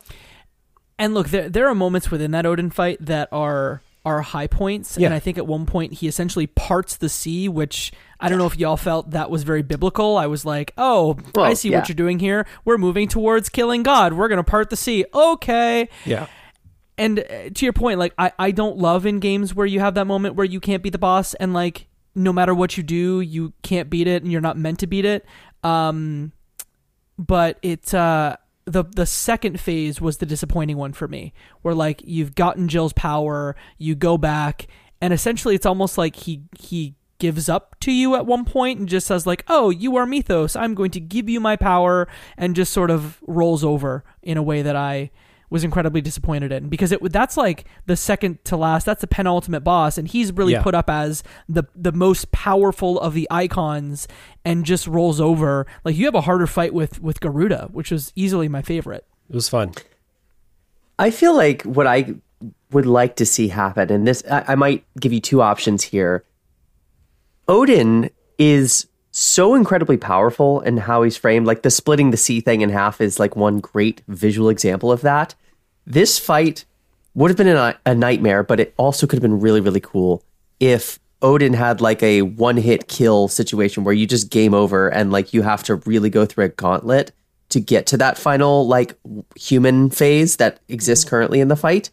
[1.02, 4.96] And look, there there are moments within that Odin fight that are are high points,
[4.96, 5.06] Yeah.
[5.06, 8.46] and I think at one point he essentially parts the sea, which I don't know
[8.46, 10.16] if y'all felt that was very biblical.
[10.16, 11.78] I was like, oh, I see yeah.
[11.78, 12.46] what you're doing here.
[12.64, 14.12] We're moving towards killing God.
[14.12, 15.04] We're gonna part the sea.
[15.12, 15.88] Okay.
[16.04, 16.28] Yeah.
[16.96, 19.94] And uh, to your point, like I I don't love in games where you have
[19.94, 23.20] that moment where you can't beat the boss, and like no matter what you do,
[23.20, 25.26] you can't beat it, and you're not meant to beat it.
[25.64, 26.30] Um,
[27.18, 32.02] but it uh the the second phase was the disappointing one for me where like
[32.04, 34.66] you've gotten Jill's power you go back
[35.00, 38.88] and essentially it's almost like he he gives up to you at one point and
[38.88, 42.56] just says like oh you are mythos i'm going to give you my power and
[42.56, 45.08] just sort of rolls over in a way that i
[45.52, 48.84] was incredibly disappointed in because it that's like the second to last.
[48.84, 50.62] That's the penultimate boss, and he's really Yeah.
[50.62, 54.08] put up as the the most powerful of the Eikons,
[54.44, 55.66] and just rolls over.
[55.84, 59.06] Like you have a harder fight with with Garuda, which was easily my favorite.
[59.28, 59.72] It was fun.
[60.98, 62.14] I feel like what I
[62.72, 66.24] would like to see happen, and this I, I might give you two options here.
[67.48, 71.46] Odin is so incredibly powerful in how he's framed.
[71.46, 75.02] Like the splitting the sea thing in half is like one great visual example of
[75.02, 75.34] that.
[75.86, 76.64] This fight
[77.14, 80.22] would have been a, a nightmare, but it also could have been really, really cool
[80.60, 85.12] if Odin had like a one hit kill situation where you just game over and
[85.12, 87.12] like you have to really go through a gauntlet
[87.50, 88.98] to get to that final like
[89.36, 91.10] human phase that exists mm-hmm.
[91.10, 91.90] currently in the fight.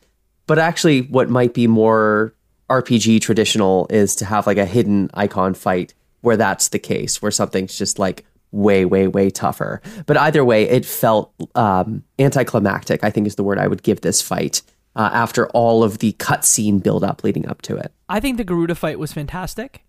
[0.47, 2.33] But actually, what might be more
[2.69, 7.31] RPG traditional is to have like a hidden Eikon fight where that's the case, where
[7.31, 9.81] something's just like way, way, way tougher.
[10.05, 14.01] But either way, it felt um, anticlimactic, I think is the word I would give
[14.01, 14.61] this fight
[14.95, 17.91] uh, after all of the cutscene build up leading up to it.
[18.07, 19.83] I think the Garuda fight was fantastic.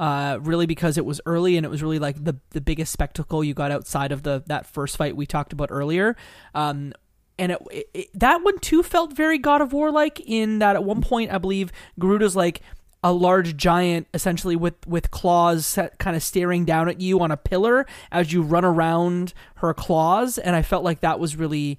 [0.00, 3.44] Uh, really because it was early and it was really like the the biggest spectacle
[3.44, 6.16] you got outside of the that first fight we talked about earlier.
[6.56, 6.92] Um,
[7.38, 10.74] and it, it, it- that one too felt very God of War like in that
[10.74, 11.70] at one point I believe
[12.00, 12.62] Garuda's like
[13.02, 17.30] a large giant essentially with with claws set, kind of staring down at you on
[17.30, 21.78] a pillar as you run around her claws and I felt like that was really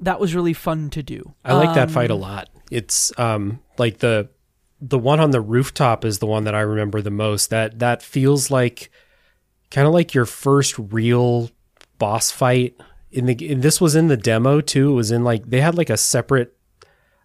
[0.00, 1.34] that was really fun to do.
[1.44, 2.48] I like that Um, fight a lot.
[2.70, 4.28] It's um like the
[4.80, 7.50] the one on the rooftop is the one that I remember the most.
[7.50, 8.90] That that feels like
[9.70, 11.50] kind of like your first real
[11.98, 12.76] boss fight
[13.10, 14.92] in the and this was in the demo too.
[14.92, 16.56] It was in like they had like a separate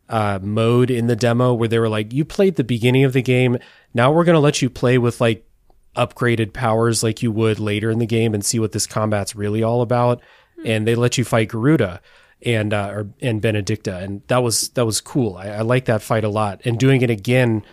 [0.07, 3.21] uh mode in the demo where they were like you played the beginning of the
[3.21, 3.57] game.
[3.93, 5.47] Now we're going to let you play with like
[5.95, 9.63] upgraded powers like you would later in the game and see what this combat's really
[9.63, 10.21] all about.
[10.63, 12.01] And they let you fight Garuda
[12.45, 15.35] and uh, or and Benedicta, and that was that was cool.
[15.35, 16.61] I, I like that fight a lot.
[16.65, 17.63] And doing it again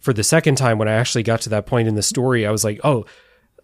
[0.00, 2.50] for the second time when I actually got to that point in the story, I
[2.50, 3.04] was like, oh,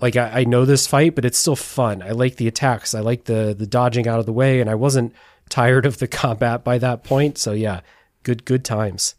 [0.00, 2.02] like I, I know this fight, but it's still fun.
[2.02, 2.94] I like the attacks.
[2.94, 5.14] I like the the dodging out of the way, and I wasn't
[5.48, 7.38] tired of the combat by that point.
[7.38, 7.80] So yeah,
[8.28, 9.14] good good times.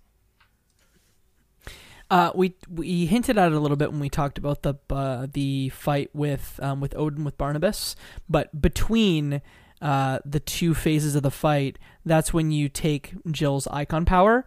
[2.11, 5.25] Uh, we we hinted at it a little bit when we talked about the uh,
[5.31, 7.95] the fight with um, with Odin with Barnabas,
[8.29, 9.41] but between
[9.81, 14.45] uh, the two phases of the fight, that's when you take Jill's Eikon power.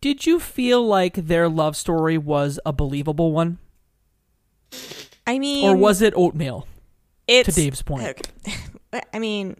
[0.00, 3.58] Did you feel like their love story was a believable one,
[5.26, 6.68] I mean, or was it oatmeal?
[7.26, 8.04] it's, to Dave's point.
[8.04, 9.00] Okay.
[9.12, 9.56] I mean,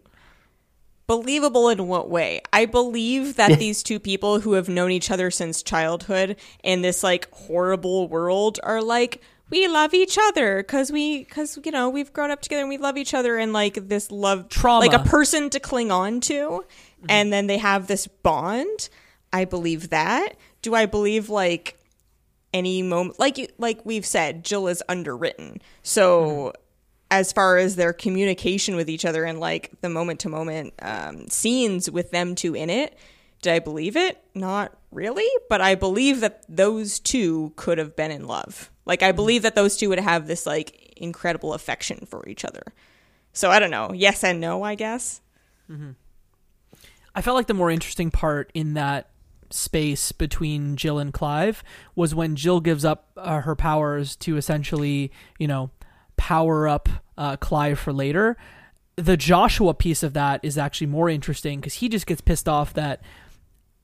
[1.07, 2.41] believable in what way?
[2.53, 7.03] I believe that these two people who have known each other since childhood in this
[7.03, 12.13] like horrible world are like we love each other because we because you know we've
[12.13, 14.87] grown up together and we love each other and like this love Trauma.
[14.87, 16.35] like a person to cling on to.
[16.35, 17.07] Mm-hmm.
[17.09, 18.89] And then they have this bond.
[19.33, 20.37] I believe that.
[20.63, 21.79] Do i believe like
[22.55, 25.61] any moment like you- like we've said jill is underwritten.
[25.83, 26.64] So mm-hmm.
[27.19, 30.75] As far as their communication with each other and like the moment to moment
[31.33, 32.97] scenes with them two in it
[33.43, 34.23] did i believe it?
[34.35, 38.71] Not really but i believe that those two could have been in love.
[38.85, 42.63] Like i believe that those two would have this like incredible affection for each other.
[43.33, 43.93] So i don't know.
[43.93, 45.21] Yes and no i guess.
[47.15, 49.11] I felt like the more interesting part in that
[49.51, 51.63] space between Jill and Clive
[51.95, 55.71] was when Jill gives up uh, her powers to essentially, you know,
[56.17, 58.37] power up uh, Clive for later.
[58.97, 62.73] The Joshua piece of that is actually more interesting because he just gets pissed off
[62.75, 63.01] that,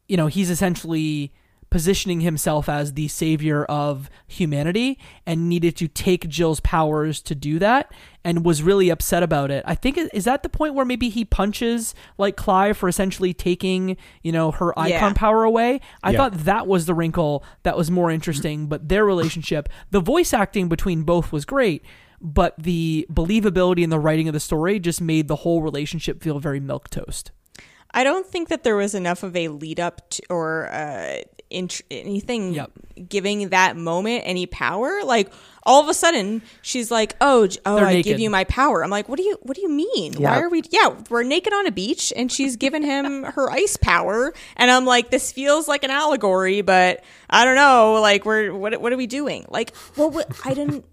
[0.09, 1.33] you know, he's essentially
[1.69, 7.61] positioning himself as the savior of humanity and needed to take Jill's powers to do
[7.61, 7.93] that
[8.25, 9.63] and was really upset about it.
[9.65, 13.97] I think is that the point where maybe he punches like Clive for essentially taking,
[14.23, 15.13] you know, her Eikon Yeah.
[15.15, 15.81] power away.
[16.03, 16.17] I Yeah.
[16.17, 20.69] thought that was the wrinkle that was more interesting, but their relationship, the voice acting
[20.69, 21.85] between both was great,
[22.21, 26.39] but the believability and the writing of the story just made the whole relationship feel
[26.39, 27.31] very milk toast.
[27.93, 31.83] I don't think that there was enough of a lead up to, or uh, int-
[31.91, 32.71] anything Yep.
[33.09, 35.01] giving that moment any power.
[35.05, 35.33] Like
[35.65, 38.05] all of a sudden, she's like, "Oh, oh, They're I naked.
[38.05, 40.13] give you my power." I'm like, "What do you What do you mean?
[40.13, 40.31] Yeah.
[40.31, 40.63] Why are we?
[40.71, 44.85] Yeah, we're naked on a beach, and she's given him her ice power." And I'm
[44.85, 47.95] like, "This feels like an allegory, but I don't know.
[48.01, 49.47] Like, we're what What are we doing?
[49.49, 50.85] Like, well, what, I didn't."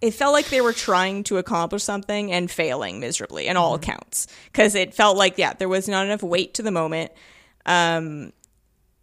[0.00, 4.26] It felt like they were trying to accomplish something and failing miserably in all accounts
[4.46, 7.12] because it felt like yeah there was not enough weight to the moment
[7.64, 8.32] um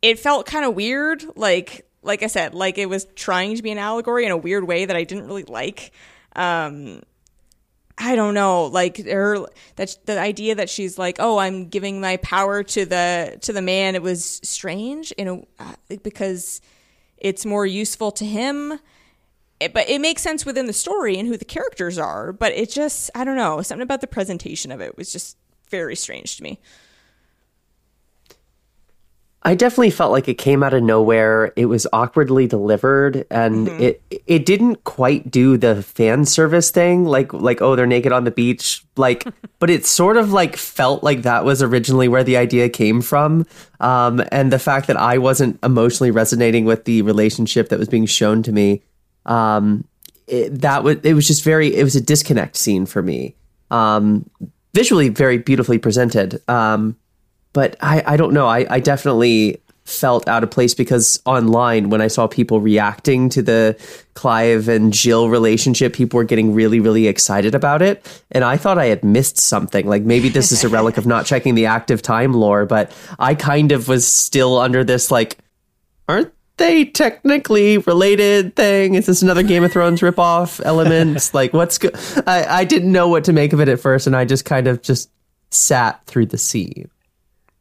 [0.02, 3.72] it felt kind of weird like like i said like it was trying to be
[3.72, 5.92] an allegory in a weird way that i didn't really like
[6.36, 7.02] um
[7.96, 12.18] I don't know, like her that the idea that she's like, oh, I'm giving my
[12.18, 13.94] power to the to the man.
[13.96, 15.26] It was strange, you
[15.60, 16.60] uh, because
[17.18, 18.80] it's more useful to him.
[19.60, 22.34] It, but it makes sense within the story and who the characters are.
[22.34, 25.38] But it just, I don't know, something about the presentation of it was just
[25.70, 26.60] very strange to me.
[29.46, 31.52] I definitely felt like it came out of nowhere.
[31.58, 33.82] It was awkwardly delivered, and Mm-hmm.
[33.82, 38.24] it it didn't quite do the fan service thing, like like oh they're naked on
[38.24, 39.26] the beach, like.
[39.60, 43.46] but it sort of like felt like that was originally where the idea came from,
[43.82, 48.06] um, and the fact that I wasn't emotionally resonating with the relationship that was being
[48.06, 48.82] shown to me,
[49.26, 49.86] um,
[50.28, 53.36] it, that was it was just very it was a disconnect scene for me.
[53.72, 54.30] Um,
[54.74, 56.42] visually very beautifully presented.
[56.50, 56.98] Um,
[57.54, 58.48] but I, I don't know.
[58.48, 63.42] I, I definitely felt out of place because online, when I saw people reacting to
[63.42, 63.78] the
[64.14, 68.24] Clive and Jill relationship, people were getting really, really excited about it.
[68.32, 69.86] And I thought I had missed something.
[69.86, 73.36] Like maybe this is a relic of not checking the active time lore, but I
[73.36, 75.38] kind of was still under this like,
[76.08, 78.96] aren't they technically related thing?
[78.96, 81.32] Is this another Game of Thrones ripoff element?
[81.34, 81.96] like what's good?
[82.28, 84.68] I, I didn't know what to make of it at first, and I just kind
[84.68, 85.10] of just
[85.50, 86.90] sat through the scene.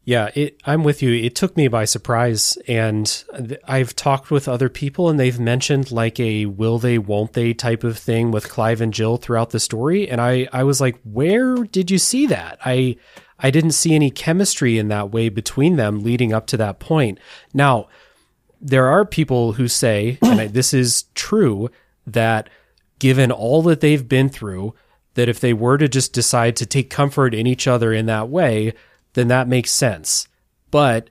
[0.04, 1.12] Yeah, it, I'm with you.
[1.12, 3.24] It took me by surprise, and
[3.68, 7.84] I've talked with other people, and they've mentioned like a will they, won't they type
[7.84, 11.54] of thing with Clive and Jill throughout the story, and I, I was like, where
[11.54, 12.58] did you see that?
[12.64, 12.96] I,
[13.38, 17.20] I didn't see any chemistry in that way between them leading up to that point.
[17.54, 17.86] Now,
[18.62, 21.68] there are people who say, and I, this is true,
[22.06, 22.48] that
[23.00, 24.74] given all that they've been through,
[25.14, 28.28] that if they were to just decide to take comfort in each other in that
[28.28, 28.72] way,
[29.14, 30.28] then that makes sense.
[30.70, 31.10] But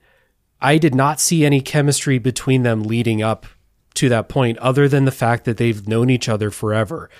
[0.60, 3.46] I did not see any chemistry between them leading up
[3.94, 7.10] to that point, other than the fact that they've known each other forever.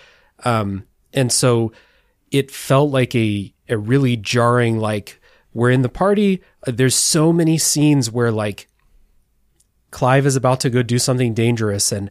[0.45, 1.73] Um, and so
[2.31, 5.21] it felt like a, a really jarring, like,
[5.53, 6.43] we're in the party.
[6.67, 8.69] uh, There's so many scenes where, like,
[9.93, 12.11] Clive is about to go do something dangerous, and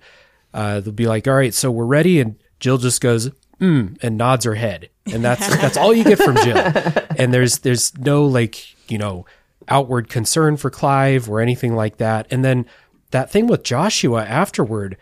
[0.53, 4.17] uh, they'll be like, "All right, so we're ready," and Jill just goes, "Mm," and
[4.17, 6.71] nods her head, and that's that's all you get from Jill.
[7.17, 9.25] And there's there's no like you know
[9.67, 12.27] outward concern for Clive or anything like that.
[12.31, 12.65] And then
[13.11, 14.97] that thing with Joshua afterward,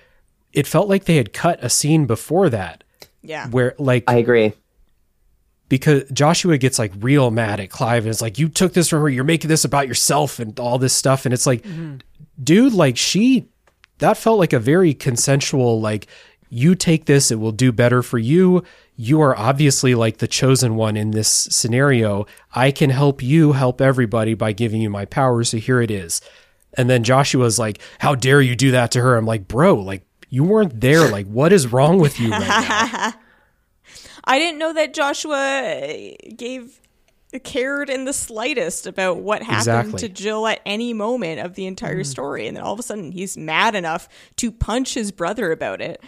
[0.54, 2.84] it felt like they had cut a scene before that
[3.22, 3.48] Yeah.
[3.50, 4.54] where like I agree.
[5.70, 9.02] Because Joshua gets like real mad at Clive and it's like, "You took this from
[9.02, 9.10] her.
[9.10, 11.64] You're making this about yourself and all this stuff." And it's like,
[12.44, 13.48] dude, like she,
[14.00, 15.80] that felt like a very consensual.
[15.80, 16.08] Like,
[16.50, 18.64] you take this, it will do better for you.
[18.96, 22.26] You are obviously like the chosen one in this scenario.
[22.54, 25.44] I can help you help everybody by giving you my power.
[25.44, 26.20] So here it is.
[26.74, 30.04] And then Joshua's like, "How dare you do that to her?" I'm like, "Bro, like."
[30.32, 31.10] You weren't there.
[31.10, 33.14] Like, what is wrong with you right now?
[34.30, 36.80] I didn't know that Joshua uh, gave
[37.44, 40.00] cared in the slightest about what happened Exactly.
[40.00, 42.04] to Jill at any moment of the entire mm-hmm.
[42.04, 45.82] story, and then all of a sudden he's mad enough to punch his brother about
[45.82, 46.02] it.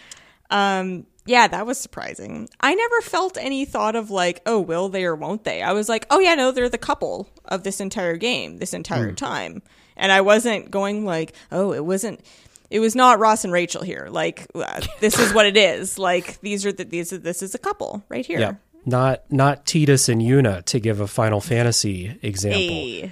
[0.51, 2.49] Um, yeah, that was surprising.
[2.59, 5.61] I never felt any thought of like, oh, will they or won't they?
[5.61, 9.11] I was like, oh yeah, no, they're the couple of this entire game, this entire
[9.11, 9.17] mm.
[9.17, 9.63] time,
[9.97, 12.23] and I wasn't going like, oh, it wasn't.
[12.71, 14.07] It was not Ross and Rachel here.
[14.09, 15.99] Like uh, this is what it is.
[16.11, 18.39] Like these are the these are this is a couple right here.
[18.39, 18.53] Yeah.
[18.85, 22.59] Not not Tidus and Yuna to give a Final Fantasy example.
[22.59, 23.11] Hey.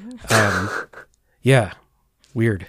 [1.41, 1.73] Yeah.
[2.33, 2.67] Weird.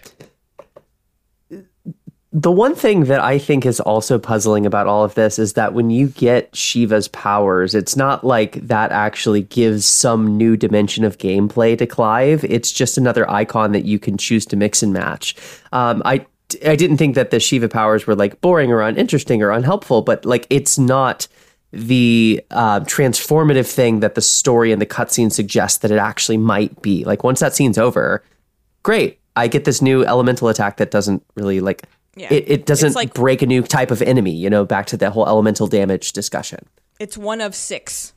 [2.33, 5.75] The one thing that I think is also puzzling about all of this is that
[5.75, 11.19] when you get Shiva's powers, it's not like that actually gives some new dimension of
[11.19, 12.45] gameplay to Clive.
[12.45, 15.35] It's just another Eikon that you can choose to mix and match.
[15.73, 16.25] Um, I
[16.65, 20.25] I didn't think that the Shiva powers were like boring or uninteresting or unhelpful, but
[20.25, 21.27] like it's not
[21.73, 26.83] the uh, transformative thing that the story and the cutscene suggests that it actually might
[26.83, 27.05] be.
[27.05, 28.25] Like once that scene's over,
[28.83, 29.19] great.
[29.37, 31.85] I get this new elemental attack that doesn't really like
[32.17, 32.33] Yeah.
[32.33, 34.97] it, it doesn't It's like- break a new type of enemy, you know, back to
[34.97, 36.67] that whole elemental damage discussion.
[36.99, 38.13] It's one of six,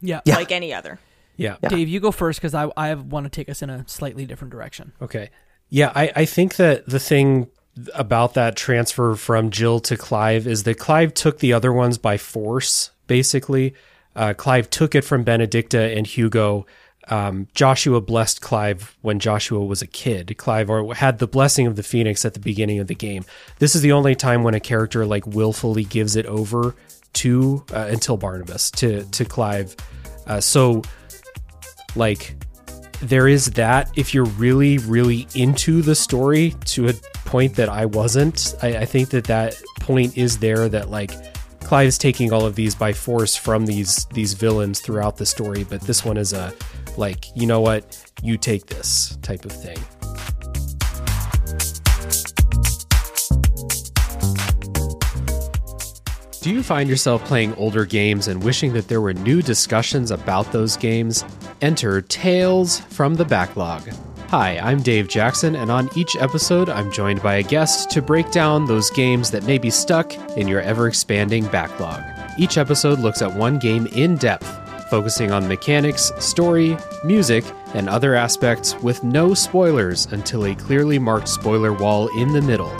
[0.00, 0.20] Yeah.
[0.26, 0.98] like any other.
[1.36, 1.56] Yeah.
[1.68, 4.50] Dave, you go first because I I want to take us in a slightly different
[4.50, 4.92] direction.
[5.02, 5.30] Okay.
[5.68, 7.48] Yeah, I, I think that the thing
[7.94, 12.16] about that transfer from Jill to Clive is that Clive took the other ones by
[12.16, 13.74] force, basically.
[14.16, 16.66] Uh, Clive took it from Benedicta and Hugo.
[17.08, 20.36] Um, Joshua blessed Clive when Joshua was a kid.
[20.36, 23.24] Clive had the blessing of the Phoenix at the beginning of the game.
[23.58, 26.74] This is the only time when a character like willfully gives it over
[27.14, 29.74] to uh, until Barnabas to to Clive.
[30.26, 30.82] Uh, so
[31.96, 32.34] like
[33.00, 36.92] there is that if you're really really into the story to a
[37.24, 41.12] point that i wasn't i, I think that that point is there that like
[41.68, 45.82] Clive's taking all of these by force from these these villains throughout the story, but
[45.82, 46.54] this one is a
[46.96, 49.76] like, you know what, you take this type of thing.
[56.40, 60.52] Do you find yourself playing older games and wishing that there were new discussions about
[60.52, 61.24] those games?
[61.62, 63.82] Enter Tales from the Backlog.
[64.28, 68.30] Hi, I'm Dave Jackson, and on each episode, I'm joined by a guest to break
[68.30, 72.04] down those games that may be stuck in your ever expanding backlog.
[72.38, 74.46] Each episode looks at one game in depth,
[74.90, 81.28] focusing on mechanics, story, music, and other aspects with no spoilers until a clearly marked
[81.28, 82.72] spoiler wall in the middle.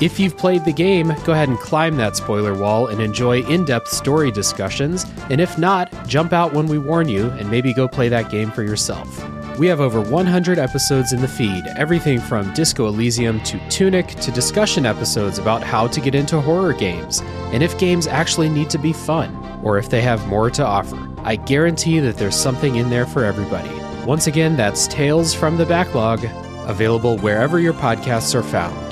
[0.00, 3.64] If you've played the game, go ahead and climb that spoiler wall and enjoy in
[3.64, 7.86] depth story discussions, and if not, jump out when we warn you and maybe go
[7.86, 9.08] play that game for yourself.
[9.56, 14.32] We have over 100 episodes in the feed, everything from Disco Elysium to Tunic to
[14.32, 17.20] discussion episodes about how to get into horror games,
[17.52, 19.32] and if games actually need to be fun,
[19.62, 20.98] or if they have more to offer.
[21.18, 23.70] I guarantee that there's something in there for everybody.
[24.04, 26.24] Once again, that's Tales from the Backlog,
[26.66, 28.83] available wherever your podcasts are found.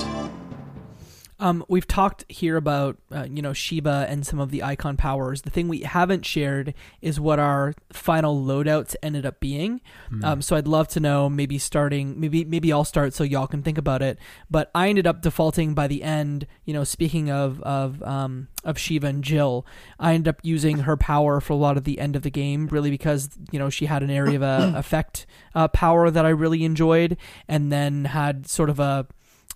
[1.43, 5.41] Um, we've talked here about uh, you know Shiva and some of the Eikon powers.
[5.41, 9.81] The thing we haven't shared is what our final loadouts ended up being.
[10.23, 11.29] Um, so I'd love to know.
[11.29, 14.17] Maybe starting, maybe maybe I'll start so y'all can think about it.
[14.49, 16.47] But I ended up defaulting by the end.
[16.63, 19.65] You know, speaking of of um, of Shiva and Jill,
[19.99, 22.67] I ended up using her power for a lot of the end of the game,
[22.67, 26.29] really because you know she had an area of uh, effect uh, power that I
[26.29, 27.17] really enjoyed,
[27.49, 29.07] and then had sort of a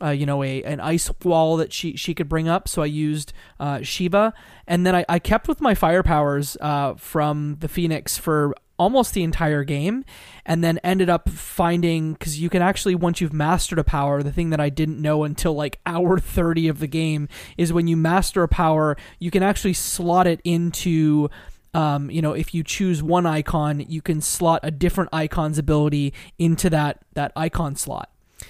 [0.02, 2.68] uh, you know, a an ice wall that she she could bring up.
[2.68, 4.34] So I used uh, Shiva,
[4.68, 9.16] and then I, I kept with my fire powers uh, from the Phoenix for almost
[9.16, 10.06] the entire game,
[10.46, 14.32] and then ended up finding because you can actually once you've mastered a power, the
[14.32, 17.28] thing that I didn't know until like hour thirty of the game
[17.58, 21.30] is when you master a power, you can actually slot it into.
[21.74, 26.14] Um, you know, if you choose one Eikon, you can slot a different Eikon's ability
[26.40, 28.10] into that that Eikon slot.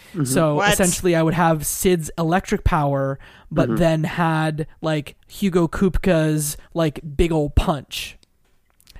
[0.09, 0.23] Mm-hmm.
[0.25, 0.73] So What?
[0.73, 3.19] essentially, I would have Sid's electric power,
[3.51, 3.77] but mm-hmm.
[3.77, 8.16] then had like Hugo Kupka's like big old punch.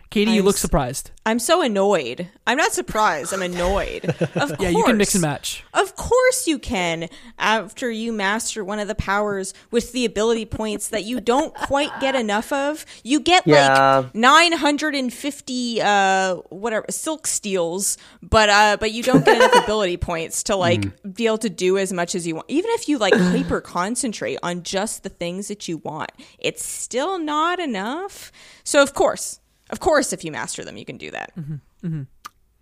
[0.09, 0.61] Katie, you look Nice.
[0.61, 1.11] surprised.
[1.25, 2.29] I'm so annoyed.
[2.47, 3.33] I'm not surprised.
[3.33, 4.05] I'm annoyed.
[4.35, 5.15] Of Yeah, you can mix course.
[5.15, 5.63] and match.
[5.73, 7.09] Of course you can.
[7.37, 11.91] After you master one of the powers with the ability points that you don't quite
[11.99, 13.97] get enough of, you get Yeah.
[14.05, 20.43] like 950 uh whatever silk steals, but uh but you don't get enough ability points
[20.43, 22.49] to like be able to do as much as you want.
[22.49, 27.19] Even if you like hyper concentrate on just the things that you want, it's still
[27.19, 28.31] not enough.
[28.63, 31.33] So of course, of course if you master them, you can do that.
[31.37, 32.07] And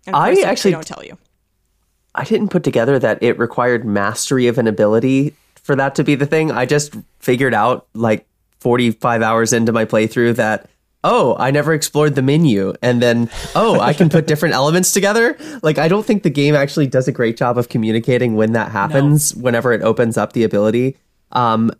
[0.06, 1.18] of I actually- don't tell you.
[2.14, 6.14] I didn't put together that it required mastery of an ability for that to be
[6.14, 6.50] the thing.
[6.50, 8.26] I just figured out like
[8.60, 10.70] 45 hours into my playthrough that
[11.04, 15.36] oh, I never explored the menu and then oh, I can put different elements together.
[15.62, 18.72] Like I don't think the game actually does a great job of communicating when that
[18.72, 20.96] happens whenever it opens up the ability.
[21.32, 21.70] Um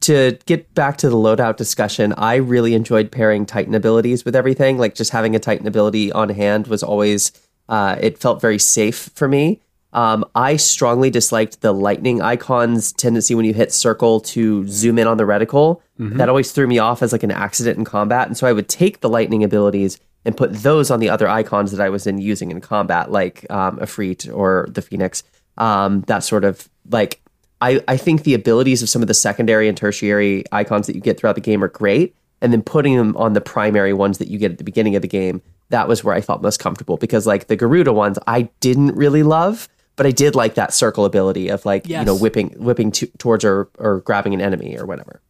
[0.00, 4.78] to get back to the loadout discussion, I really enjoyed pairing Titan abilities with everything.
[4.78, 7.32] Like just having a Titan ability on hand was always
[7.68, 9.60] uh, it felt very safe for me.
[9.92, 15.06] Um, I strongly disliked the lightning Eikon's tendency when you hit circle to zoom in
[15.06, 15.80] on the reticle.
[16.18, 18.26] That always threw me off as like an accident in combat.
[18.26, 21.70] And so I would take the lightning abilities and put those on the other Eikons
[21.70, 25.22] that I was in using in combat, like um, Ifrit or the Phoenix.
[25.56, 27.22] Um, that sort of like,
[27.60, 31.00] I, I think the abilities of some of the secondary and tertiary Eikons that you
[31.00, 32.14] get throughout the game are great.
[32.42, 35.02] And then putting them on the primary ones that you get at the beginning of
[35.02, 35.40] the game,
[35.70, 39.22] that was where I felt most comfortable because like the Garuda ones, I didn't really
[39.22, 43.06] love, but I did like that circle ability of like you know whipping whipping to,
[43.18, 45.22] towards or or grabbing an enemy or whatever.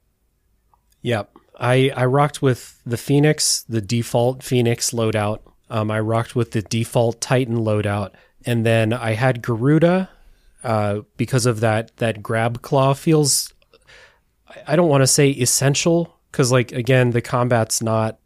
[1.03, 1.31] Yep.
[1.59, 5.41] I, I rocked with the Phoenix, the default Phoenix loadout.
[5.71, 8.11] Um, I rocked with the default Titan loadout.
[8.45, 10.09] And then I had Garuda
[10.67, 13.55] uh, because of that, that grab claw feels,
[14.67, 18.19] I- don't want to say essential because, like, again, the combat's not,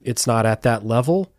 [0.00, 1.32] it's not at that level,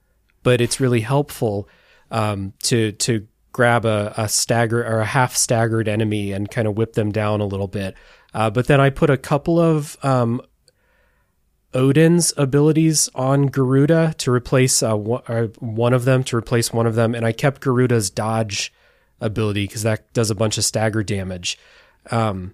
[0.43, 1.69] but it's really helpful
[2.11, 6.77] um, to, to grab a, a stagger or a half staggered enemy and kind of
[6.77, 7.95] whip them down a little bit.
[8.33, 10.41] Uh, but then I put a couple of um,
[11.73, 16.85] Odin's abilities on Garuda to replace uh, one, uh, one of them to replace one
[16.85, 18.73] of them, and I kept Garuda's dodge
[19.21, 21.57] ability because that does a bunch of stagger damage.
[22.09, 22.53] Um,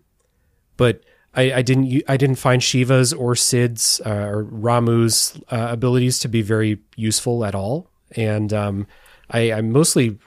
[0.76, 1.01] but
[1.34, 6.28] I, I didn't I didn't find Shiva's or Sid's uh, or Ramuh's uh, abilities to
[6.28, 8.88] be very useful at all, and um,
[9.30, 10.18] I, I mostly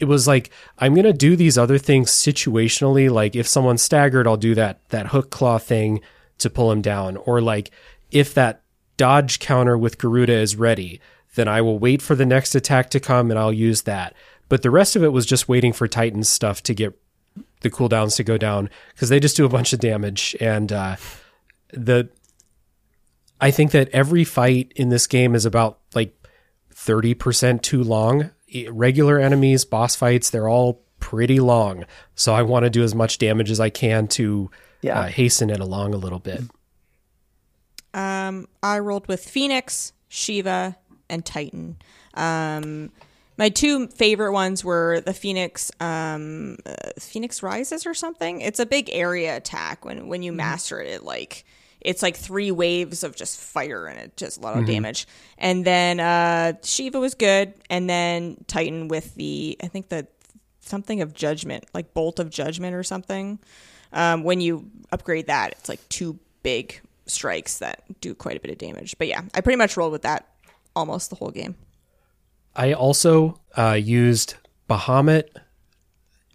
[0.00, 3.10] it was like I'm gonna do these other things situationally.
[3.10, 6.00] Like if someone's staggered, I'll do that that hook claw thing
[6.38, 7.70] to pull him down, or like
[8.10, 8.62] if that
[8.96, 11.00] dodge counter with Garuda is ready,
[11.34, 14.14] then I will wait for the next attack to come and I'll use that.
[14.52, 16.92] But the rest of it was just waiting for Titan's stuff to get
[17.62, 20.96] the cooldowns to go down because they just do a bunch of damage and uh,
[21.72, 22.10] the
[23.40, 26.14] I think that every fight in this game is about like
[26.74, 28.28] 30% too long.
[28.68, 31.86] Regular enemies, boss fights, they're all pretty long.
[32.14, 34.50] So I want to do as much damage as I can to
[34.82, 35.00] Yeah.
[35.00, 36.42] uh, hasten it along a little bit.
[37.94, 40.76] Um, I rolled with Phoenix, Shiva,
[41.08, 41.76] and Titan.
[42.12, 42.90] Um,
[43.42, 48.40] my two favorite ones were the Phoenix, um, uh, Phoenix Rises or something.
[48.40, 49.84] It's a big area attack.
[49.84, 51.44] When when you master it, it like
[51.80, 55.08] it's like three waves of just fire and it just a lot of damage.
[55.38, 60.06] And then uh, Shiva was good, and then Titan with the I think the
[60.60, 63.40] something of judgment, like bolt of judgment or something.
[63.92, 68.52] Um, when you upgrade that, it's like two big strikes that do quite a bit
[68.52, 68.96] of damage.
[68.98, 70.28] But yeah, I pretty much rolled with that
[70.76, 71.56] almost the whole game.
[72.54, 74.34] I also uh, used
[74.68, 75.24] Bahamut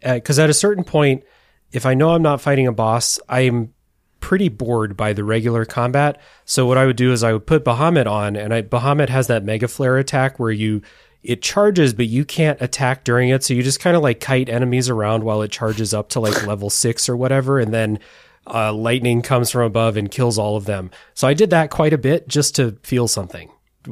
[0.01, 1.23] because at a certain point,
[1.71, 3.73] if I know I'm not fighting a boss, I'm
[4.19, 6.19] pretty bored by the regular combat.
[6.45, 9.27] So what I would do is I would put Bahamut on, and I, Bahamut has
[9.27, 10.81] that Mega Flare attack where you
[11.23, 13.43] it charges, but you can't attack during it.
[13.43, 16.45] So you just kind of like kite enemies around while it charges up to like
[16.45, 17.99] level six or whatever, and then
[18.45, 20.89] uh, lightning comes from above and kills all of them.
[21.13, 23.51] So I did that quite a bit just to feel something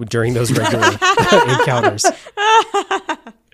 [0.09, 0.87] during those regular
[1.59, 2.05] encounters.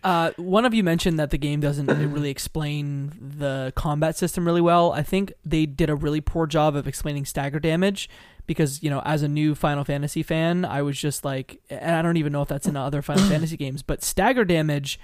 [0.04, 4.62] Uh, one of you mentioned that the game doesn't really explain the combat system really
[4.62, 4.92] well.
[4.92, 8.10] I think they did a really poor job of explaining stagger damage
[8.48, 12.02] because, you know, as a new Final Fantasy fan, I was just like, and I
[12.02, 15.00] don't even know if that's in other Final Fantasy games, but stagger damage.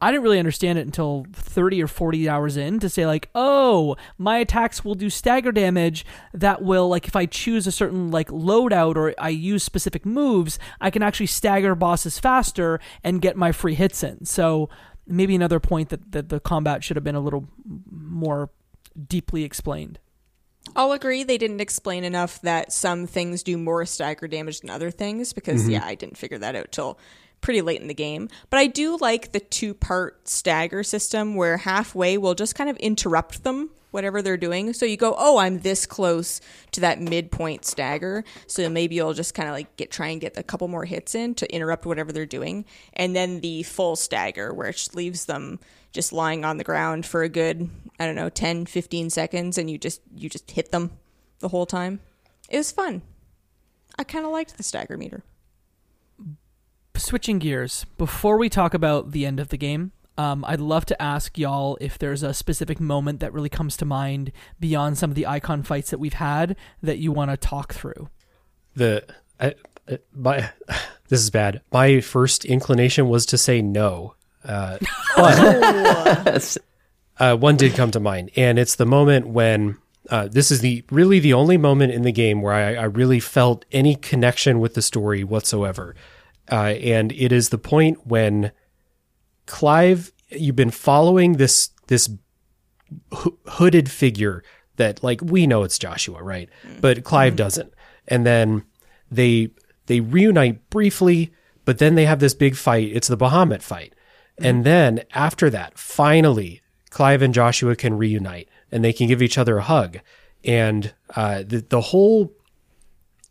[0.00, 3.96] I didn't really understand it until 30 or 40 hours in to say, like, oh,
[4.16, 8.28] my attacks will do stagger damage that will, like, if I choose a certain, like,
[8.28, 13.50] loadout or I use specific moves, I can actually stagger bosses faster and get my
[13.50, 14.24] free hits in.
[14.24, 14.68] So
[15.06, 17.48] maybe another point that, that the combat should have been a little
[17.90, 18.50] more
[19.08, 19.98] deeply explained.
[20.76, 24.90] I'll agree they didn't explain enough that some things do more stagger damage than other
[24.90, 25.72] things because mm-hmm.
[25.72, 26.98] yeah, I didn't figure that out till
[27.40, 28.28] pretty late in the game.
[28.50, 33.44] But I do like the two-part stagger system where halfway we'll just kind of interrupt
[33.44, 34.72] them whatever they're doing.
[34.72, 36.40] So you go, "Oh, I'm this close
[36.72, 40.36] to that midpoint stagger." So maybe you'll just kind of like get try and get
[40.36, 42.64] a couple more hits in to interrupt whatever they're doing.
[42.92, 45.58] And then the full stagger where it leaves them
[45.92, 49.70] just lying on the ground for a good, I don't know, 10, 15 seconds and
[49.70, 50.90] you just you just hit them
[51.38, 52.00] the whole time.
[52.48, 53.02] It was fun.
[53.98, 55.24] I kind of liked the stagger meter.
[56.98, 61.00] Switching gears before we talk about the end of the game um, i'd love to
[61.00, 65.14] ask y'all if there's a specific moment that really comes to mind beyond some of
[65.14, 68.08] the Eikon fights that we've had that you want to talk through.
[68.74, 69.04] The
[69.38, 69.54] I,
[69.88, 70.50] I- my
[71.08, 71.62] this is bad.
[71.72, 74.78] My first inclination was to say no, uh,
[75.16, 76.56] but
[77.18, 79.78] uh, one did come to mind, and it's the moment when
[80.10, 83.20] uh, this is the really the only moment in the game where I, I really
[83.20, 85.94] felt any connection with the story whatsoever,
[86.50, 88.52] uh, and it is the point when
[89.46, 92.10] Clive, you've been following this this
[93.12, 94.42] ho- hooded figure
[94.76, 96.48] that like we know it's Joshua, right?
[96.80, 97.72] But Clive doesn't.
[98.06, 98.64] And then
[99.10, 99.50] they
[99.86, 101.32] they reunite briefly,
[101.64, 102.90] but then they have this big fight.
[102.92, 103.94] It's the Bahamut fight.
[104.40, 109.36] And then after that, finally, Clive and Joshua can reunite and they can give each
[109.36, 109.98] other a hug.
[110.44, 112.32] And uh, the the whole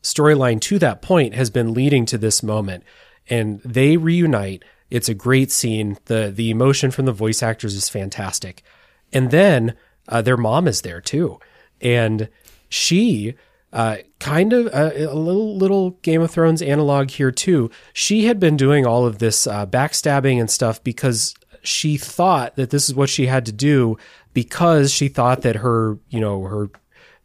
[0.04, 2.84] storyline to that point has been leading to this moment
[3.30, 4.64] and they reunite.
[4.90, 5.98] It's a great scene.
[6.06, 8.64] The the emotion from the voice actors is fantastic.
[9.12, 9.76] And then
[10.08, 11.40] uh, their mom is there too.
[11.82, 12.30] And
[12.70, 13.36] she
[13.74, 17.70] uh, kind of uh, a little little Game of Thrones analog here too.
[17.94, 22.70] She had been doing all of this uh, backstabbing and stuff because she thought that
[22.70, 23.98] this is what she had to do
[24.34, 26.70] because she thought that her you know her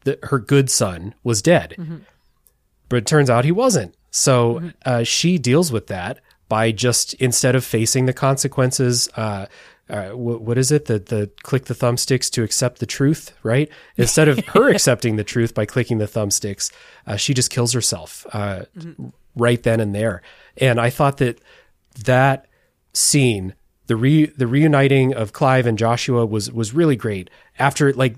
[0.05, 1.77] the, her good son was dead.
[2.89, 3.95] But it turns out he wasn't.
[4.13, 9.09] So uh, she deals with that by just instead of facing the consequences.
[9.17, 9.47] Uh,
[9.89, 10.85] uh, wh- what is it?
[10.85, 13.71] The the click the thumbsticks to accept the truth, right?
[13.97, 16.71] Instead of her accepting the truth by clicking the thumbsticks,
[17.07, 18.67] uh, she just kills herself uh,
[19.35, 20.23] right then and there.
[20.59, 21.41] And I thought that
[22.05, 22.47] that
[22.93, 23.55] scene,
[23.87, 27.31] the re the reuniting of Clive and Joshua was was really great.
[27.59, 28.17] After like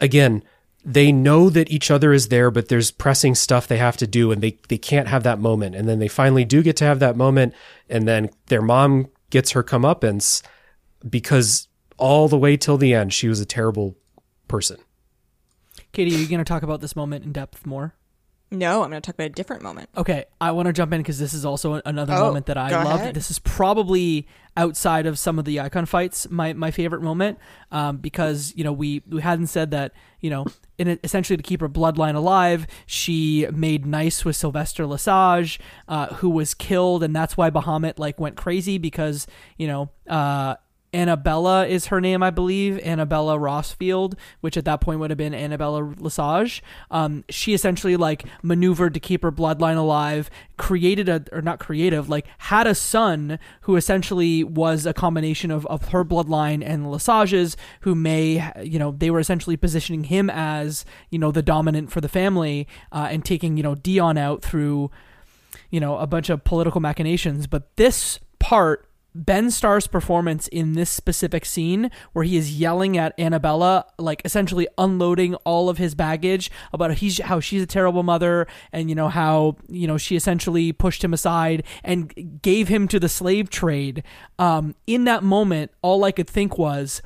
[0.00, 0.44] again,
[0.88, 4.30] they know that each other is there, but there's pressing stuff they have to do,
[4.30, 5.74] and they they can't have that moment.
[5.74, 7.54] And then they finally do get to have that moment,
[7.90, 10.42] and then their mom gets her comeuppance
[11.08, 11.66] because
[11.98, 13.96] all the way till the end, she was a terrible
[14.48, 14.76] person.
[15.92, 17.94] katie are you going to talk about this moment in depth more
[18.52, 19.88] No, I'm going to talk about a different moment.
[19.96, 22.70] Okay, I want to jump in because this is also another Oh, moment that I
[22.70, 23.00] go love.
[23.00, 23.14] ahead.
[23.14, 27.38] This is probably outside of some of the Eikon fights my, my favorite moment
[27.72, 30.46] um, because you know we we hadn't said that you know
[30.78, 35.58] in essentially to keep her bloodline alive she made nice with Sylvestre Lesage
[35.88, 40.56] uh, who was killed and that's why Bahamut like went crazy because you know uh,
[40.96, 42.78] Anabella is her name, I believe.
[42.78, 46.62] Anabella Rosfield, which at that point would have been Anabella Lesage.
[46.90, 52.08] Um, she essentially like maneuvered to keep her bloodline alive, created a or not creative,
[52.08, 57.58] like had a son who essentially was a combination of, of her bloodline and Lesage's,
[57.80, 62.00] who may you know they were essentially positioning him as you know the dominant for
[62.00, 64.90] the family uh, and taking you know Dion out through
[65.70, 67.46] you know a bunch of political machinations.
[67.46, 68.88] But this part
[69.24, 74.68] Ben Starr's performance in this specific scene where he is yelling at Anabella, like essentially
[74.76, 79.08] unloading all of his baggage about he's, how she's a terrible mother and, you know,
[79.08, 84.02] how, you know, she essentially pushed him aside and gave him to the slave trade.
[84.38, 87.00] Um, in that moment, all I could think was,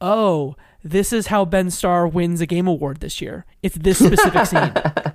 [0.00, 3.44] oh, this is how Ben Starr wins a game award this year.
[3.62, 4.72] It's this specific scene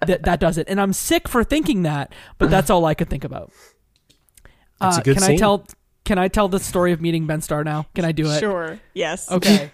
[0.08, 0.68] that, that does it.
[0.68, 3.52] And I'm sick for thinking that, but that's all I could think about.
[4.82, 5.66] That's a Uh, good can I tell?
[6.04, 7.88] Can I tell the story of meeting Ben Starr now?
[7.94, 8.40] Can I do it?
[8.40, 8.80] Sure.
[8.94, 9.32] Yes.
[9.32, 9.72] Okay.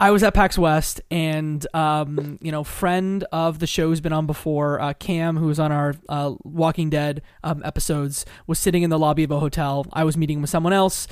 [0.00, 4.12] I was at PAX West, and um, you know, friend of the show who's been
[4.12, 8.82] on before, uh, Cam, who was on our uh, Walking Dead um, episodes, was sitting
[8.82, 9.86] in the lobby of a hotel.
[9.92, 11.06] I was meeting with someone else.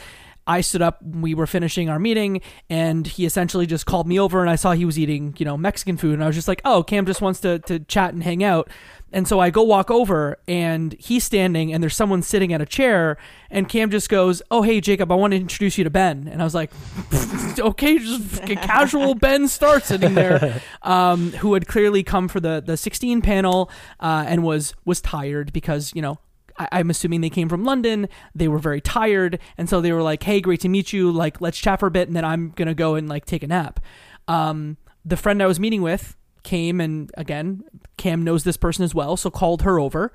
[0.46, 1.02] I stood up.
[1.02, 4.72] We were finishing our meeting, and he essentially just called me over, and I saw
[4.72, 7.20] he was eating, you know, Mexican food, and I was just like, "Oh, Cam just
[7.20, 8.68] wants to to chat and hang out."
[9.14, 12.66] And so I go walk over, and he's standing, and there's someone sitting at a
[12.66, 13.18] chair,
[13.50, 16.40] and Cam just goes, "Oh, hey, Jacob, I want to introduce you to Ben." And
[16.40, 16.72] I was like,
[17.58, 22.76] "Okay, just casual Ben Starr sitting there, um, who had clearly come for the the
[22.76, 23.70] 16 panel
[24.00, 26.18] uh, and was was tired because you know."
[26.58, 28.08] I- I'm assuming they came from London.
[28.34, 31.10] They were very tired, and so they were like, "Hey, great to meet you.
[31.10, 33.46] Like, let's chat for a bit, and then I'm gonna go and like take a
[33.46, 33.80] nap."
[34.28, 37.62] Um, the friend I was meeting with came and again
[37.96, 40.12] cam knows this person as well so called her over.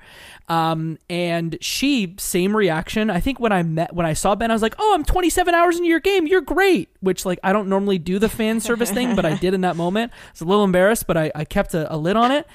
[0.48, 3.08] Um, and she same reaction.
[3.08, 5.54] I think when i met when i saw ben i was like oh i'm 27
[5.54, 6.26] hours into your game.
[6.26, 6.90] You're great.
[7.00, 9.76] Which like i don't normally do the fan service thing but i did in that
[9.76, 10.12] moment.
[10.12, 12.46] I was a little embarrassed but i, I kept a, a lid on it.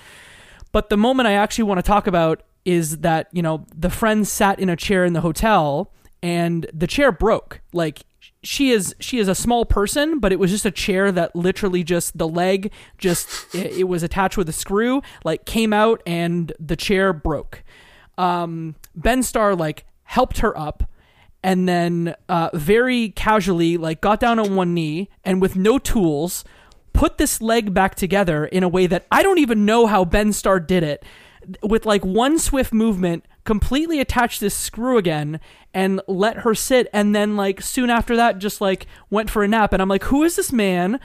[0.72, 4.28] But the moment I actually want to talk about is that, you know, the friend
[4.28, 5.92] sat in a chair in the hotel
[6.22, 7.62] and the chair broke.
[7.74, 8.04] Like
[8.42, 11.84] she is she is a small person, but it was just a chair that literally
[11.84, 16.54] just the leg just it, it was attached with a screw, like came out and
[16.60, 17.64] the chair broke.
[18.18, 20.84] Um Ben Starr like helped her up
[21.42, 26.46] and then uh, very casually like got down on one knee and with no tools
[26.94, 30.32] put this leg back together in a way that I don't even know how Ben
[30.32, 31.04] Starr did it
[31.62, 35.40] with like one swift movement completely attached this screw again
[35.74, 39.48] and let her sit and then like soon after that just like went for a
[39.48, 41.00] nap and I'm like who is this man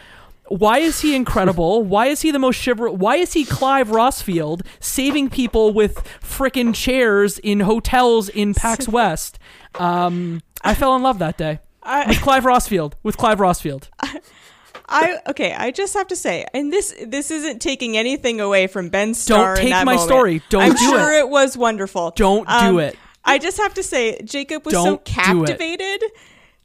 [0.48, 1.82] why is he incredible?
[1.84, 2.98] Why is he the most chivalrous?
[2.98, 9.38] Why is he Clive Rosfield saving people with frickin' chairs in hotels in PAX West?
[9.74, 11.60] Um, I fell in love that day
[12.06, 12.94] with Clive Rosfield.
[13.02, 13.88] With Clive Rosfield.
[14.00, 14.20] I
[15.28, 15.52] okay.
[15.52, 19.54] I just have to say, and this this isn't taking anything away from Ben Starr.
[19.56, 20.08] in take that my moment.
[20.08, 20.42] story.
[20.48, 21.18] Don't I'm do sure it.
[21.20, 21.28] it.
[21.28, 22.12] was wonderful.
[22.16, 22.96] Don't do Um, it.
[23.24, 25.14] I just have to say, Jacob was so Don't do it.
[25.14, 26.04] captivated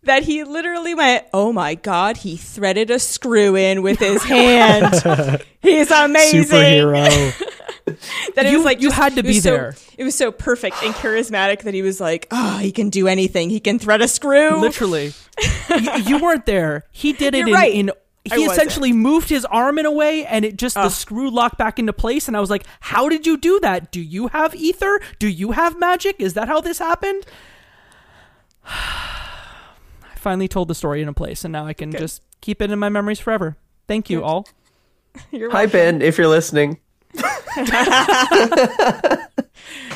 [0.03, 5.41] that he literally went, "Oh my god!" He threaded a screw in with his hand.
[5.61, 6.43] He's amazing.
[6.43, 7.49] Superhero.
[8.35, 9.75] That it You- was like you just- had to it was be so- there.
[9.97, 13.49] It was so perfect and charismatic that he was like, "Oh, he can do anything.
[13.49, 15.13] He can thread a screw." Literally.
[15.69, 16.85] you, you weren't there.
[16.93, 17.73] He did it You're in, right.
[17.73, 17.93] in I
[18.25, 18.51] he wasn't.
[18.51, 21.91] essentially moved his arm in a way and it just the screw locked back into
[21.91, 23.91] place and I was like, "How did you do that?
[23.91, 25.01] Do you have ether?
[25.19, 26.15] Do you have magic?
[26.19, 27.25] Is that how this happened?"
[28.65, 32.71] I finally told the story in a place and now I can just keep it
[32.71, 33.57] in my memories forever.
[33.87, 34.25] Thank you Good.
[34.25, 34.47] all.
[35.31, 35.65] You're Hi.
[35.65, 36.79] Ben, if you're listening.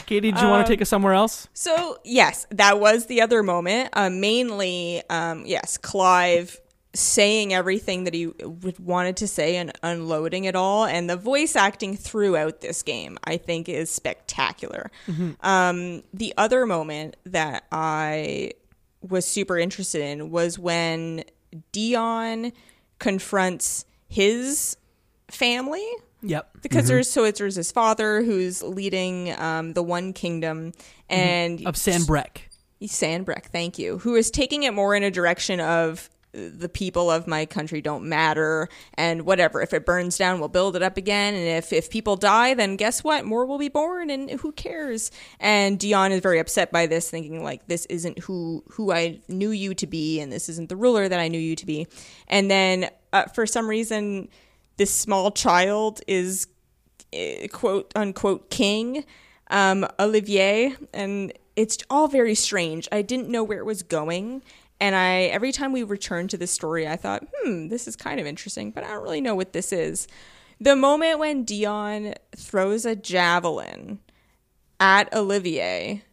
[0.05, 1.47] Katie, did you want to take us somewhere else?
[1.53, 3.89] So yes, that was the other moment.
[3.93, 6.59] Uh, mainly, um, yes, Clive
[6.97, 8.27] saying everything that he
[8.79, 13.37] wanted to say and unloading it all, and the voice acting throughout this game, I
[13.37, 14.89] think, is spectacular.
[15.41, 18.51] Um, the other moment that I
[19.01, 21.23] was super interested in was when
[21.71, 22.51] Dion
[22.99, 24.75] confronts his
[25.29, 25.85] family
[26.23, 26.49] Yep.
[26.63, 30.73] because there's so it's there's his father who's leading um, the one kingdom
[31.09, 32.41] and Of Sanbreque.
[32.81, 37.27] Sanbreque, thank you, who is taking it more in a direction of the people of
[37.27, 38.69] my country don't matter.
[38.95, 41.33] And whatever if it burns down we'll build it up again.
[41.33, 43.25] And if if people die then guess what?
[43.25, 45.11] More will be born and who cares?
[45.39, 49.51] And dion is very upset by this thinking like this isn't who who i knew
[49.51, 51.87] you to be and this isn't the ruler that i knew you to be.
[52.27, 54.29] And then uh, for some reason
[54.77, 56.47] this small child is
[57.13, 59.05] uh, quote unquote king
[59.49, 60.75] um, olivier.
[60.93, 62.87] And it's all very strange.
[62.91, 64.43] I didn't know where it was going
[64.79, 68.19] and I every time we returned to this story, I thought, hmm, this is kind
[68.19, 70.07] of interesting, but I don't really know what this is.
[70.59, 73.99] The moment when Dion throws a javelin
[74.79, 76.03] at Olivier,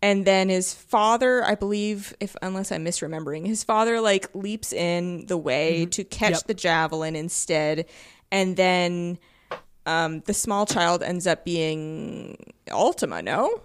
[0.00, 5.26] and then his father, I believe, if unless I'm misremembering, his father like leaps in
[5.26, 6.44] the way to catch Yep.
[6.46, 7.86] the javelin instead,
[8.30, 9.18] and then
[9.86, 13.22] um, the small child ends up being Ultima.
[13.22, 13.60] No,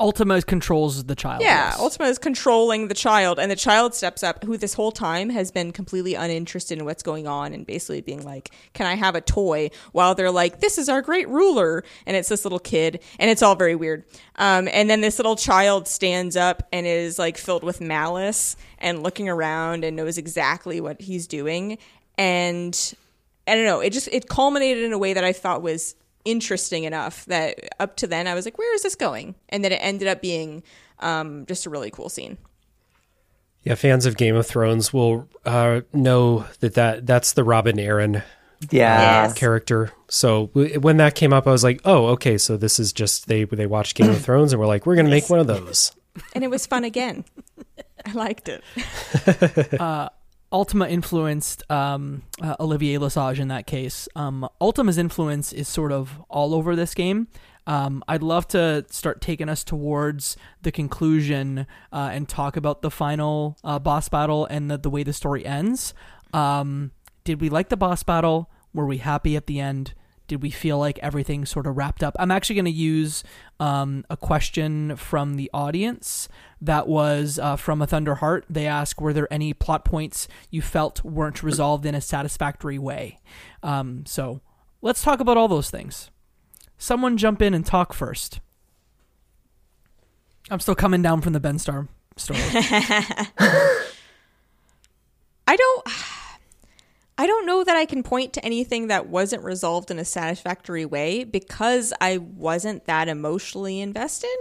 [0.00, 1.40] Ultima controls the child.
[1.42, 1.78] yeah, yes.
[1.78, 5.50] Ultima is controlling the child, and the child steps up, who this whole time has
[5.50, 9.20] been completely uninterested in what's going on, and basically being like, "Can I have a
[9.20, 13.30] toy?" While they're like, "This is our great ruler," and it's this little kid, and
[13.30, 14.04] it's all very weird.
[14.36, 19.02] Um, and then this little child stands up and is like filled with malice and
[19.02, 21.78] looking around and knows exactly what he's doing,
[22.18, 22.94] and
[23.46, 23.80] I don't know.
[23.80, 25.94] It just it culminated in a way that I thought was
[26.24, 29.34] interesting enough that up to then I was like, where is this going?
[29.48, 30.62] And then it ended up being
[31.00, 32.38] um, just a really cool scene.
[33.62, 38.22] Yeah, fans of Game of Thrones will uh, know that, that that's the Robin Arryn
[38.70, 39.24] Yeah.
[39.24, 39.34] Yes.
[39.34, 39.90] character.
[40.08, 43.26] So w- when that came up, I was like, oh, okay, so this is just
[43.26, 45.92] they they watched Game of Thrones and we're like, we're gonna make one of those.
[46.34, 47.24] And it was fun again.
[48.06, 48.62] I liked it.
[50.54, 54.08] Ultima influenced um, uh, Olivier Lesage in that case.
[54.14, 57.26] Um, Ultima's influence is sort of all over this game.
[57.66, 62.90] Um, I'd love to start taking us towards the conclusion uh, and talk about the
[62.90, 65.92] final uh, boss battle and the, the way the story ends.
[66.32, 66.92] Um,
[67.24, 68.48] did we like the boss battle?
[68.72, 69.92] Were we happy at the end?
[70.26, 72.16] Did we feel like everything sort of wrapped up?
[72.18, 73.22] I'm actually going to use
[73.60, 76.28] um, a question from the audience
[76.60, 78.44] that was uh, from a Thunderheart.
[78.48, 83.20] They ask, were there any plot points you felt weren't resolved in a satisfactory way?
[83.62, 84.40] Um, so
[84.80, 86.10] let's talk about all those things.
[86.78, 88.40] Someone jump in and talk first.
[90.50, 92.40] I'm still coming down from the Ben Starr story.
[95.46, 95.88] I don't
[97.16, 100.84] I don't know that I can point to anything that wasn't resolved in a satisfactory
[100.84, 104.36] way because I wasn't that emotionally invested.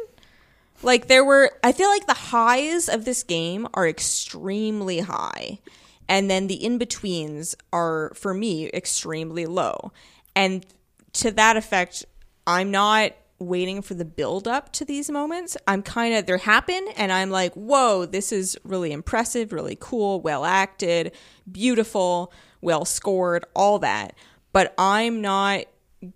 [0.82, 5.60] Like there were I feel like the highs of this game are extremely high
[6.10, 9.92] and then the in-betweens are for me extremely low.
[10.36, 10.66] And
[11.14, 12.06] to that effect,
[12.46, 15.56] I'm not waiting for the build up to these moments.
[15.68, 20.22] I'm kind of, they happen, and I'm like, whoa, this is really impressive, really cool,
[20.22, 21.14] well acted,
[21.50, 22.32] beautiful,
[22.64, 24.16] well scored, all that.
[24.52, 25.66] But I'm not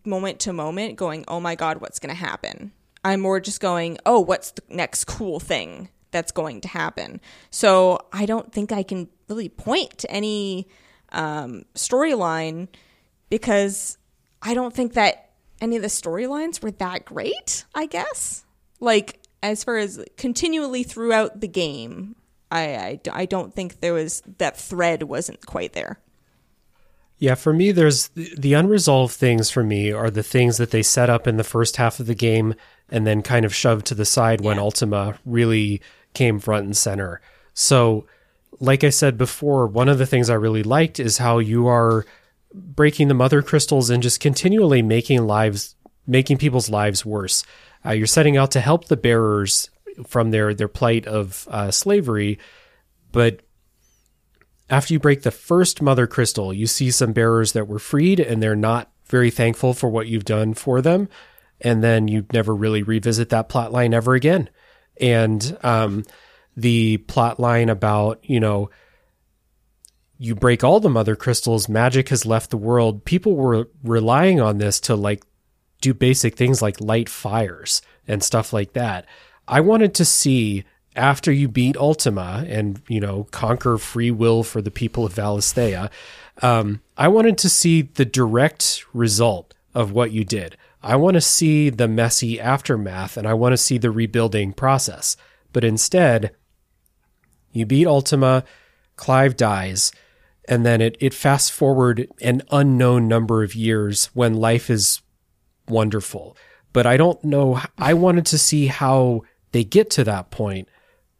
[0.05, 2.71] moment to moment going, oh my God, what's going to happen?
[3.03, 7.21] I'm more just going, oh, what's the next cool thing that's going to happen?
[7.51, 10.67] So I don't think I can really point to any
[11.11, 12.67] um, storyline
[13.29, 13.97] because
[14.41, 15.31] I don't think that
[15.61, 18.45] any of the storylines were that great, I guess.
[18.79, 22.15] Like, as far as continually throughout the game,
[22.51, 25.99] I, I, I don't think there was that thread wasn't quite there.
[27.19, 31.09] Yeah, for me, there's the, unresolved things for me are the things that they set
[31.09, 32.53] up in the first half of the game
[32.89, 35.81] and then kind of shoved to the side when Ultima really
[36.13, 37.19] came front and center.
[37.55, 38.05] So,
[38.59, 42.05] like I said before, one of the things I really liked is how you are
[42.53, 47.43] breaking the mother crystals and just continually making lives, making people's lives worse.
[47.85, 49.69] Uh, you're setting out to help the bearers
[50.05, 52.37] from their their plight of uh, slavery,
[53.11, 53.41] but
[54.69, 58.41] after you break the first mother crystal, you see some bearers that were freed and
[58.41, 61.07] they're not very thankful for what you've done for them.
[61.61, 64.49] And then you never really revisit that plot line ever again.
[64.99, 66.03] And um,
[66.55, 68.69] the plot line about, you know,
[70.19, 73.05] you break all the mother crystals, magic has left the world.
[73.05, 75.23] People were relying on this to like
[75.81, 79.05] do basic things like light fires and stuff like that.
[79.47, 80.65] I wanted to see
[80.97, 85.89] after you beat Ultima and you know conquer free will for the people of Valisthea,
[86.41, 90.57] um, I wanted to see the direct result of what you did.
[90.81, 95.17] I want to see the messy aftermath and I want to see the rebuilding process.
[95.53, 96.31] But instead,
[97.51, 98.43] you beat Ultima,
[98.95, 99.91] Clive dies,
[100.47, 105.01] and then it, it fast forward an unknown number of years when life is
[105.67, 106.37] wonderful.
[106.73, 107.61] But I don't know.
[107.77, 109.21] I wanted to see how
[109.51, 110.69] they get to that point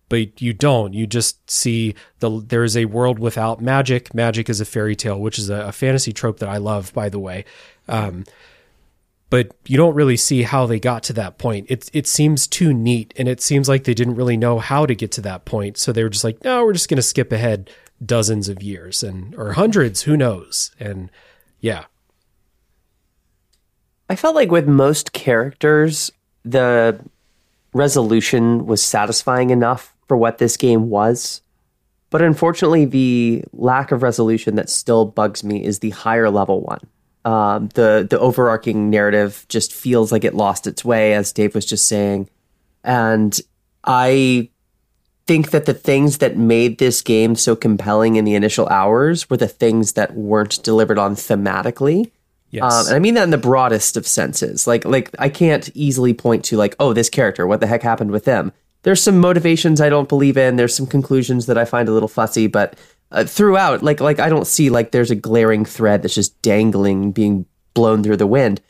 [0.09, 0.93] but you don't.
[0.93, 4.13] You just see the there is a world without magic.
[4.13, 7.09] Magic is a fairy tale, which is a, a fantasy trope that I love, by
[7.09, 7.45] the way.
[7.87, 8.25] Um,
[9.29, 11.67] but you don't really see how they got to that point.
[11.69, 14.95] It it seems too neat, and it seems like they didn't really know how to
[14.95, 15.77] get to that point.
[15.77, 17.69] So they were just like, no, we're just going to skip ahead
[18.03, 20.71] dozens of years and or hundreds, who knows?
[20.79, 21.09] And
[21.59, 21.85] yeah,
[24.09, 26.11] I felt like with most characters,
[26.45, 26.99] the
[27.73, 31.41] resolution was satisfying enough for what this game was.
[32.09, 36.79] But unfortunately, the lack of resolution that still bugs me is the higher level one.
[37.25, 41.65] Um, the the overarching narrative just feels like it lost its way, as Dave was
[41.65, 42.29] just saying,
[42.85, 43.37] and
[43.83, 44.49] I
[45.25, 49.35] think that the things that made this game so compelling in the initial hours were
[49.35, 52.11] the things that weren't delivered on thematically.
[52.49, 54.65] yes, Um, and I mean that in the broadest of senses.
[54.65, 58.11] Like, like I can't easily point to like, oh, this character, what the heck happened
[58.11, 58.53] with them?
[58.83, 60.55] There's some motivations I don't believe in.
[60.55, 62.77] There's some conclusions that I find a little fussy, but
[63.11, 67.11] uh, throughout, like, like I don't see like there's a glaring thread that's just dangling,
[67.11, 68.61] being blown through the wind.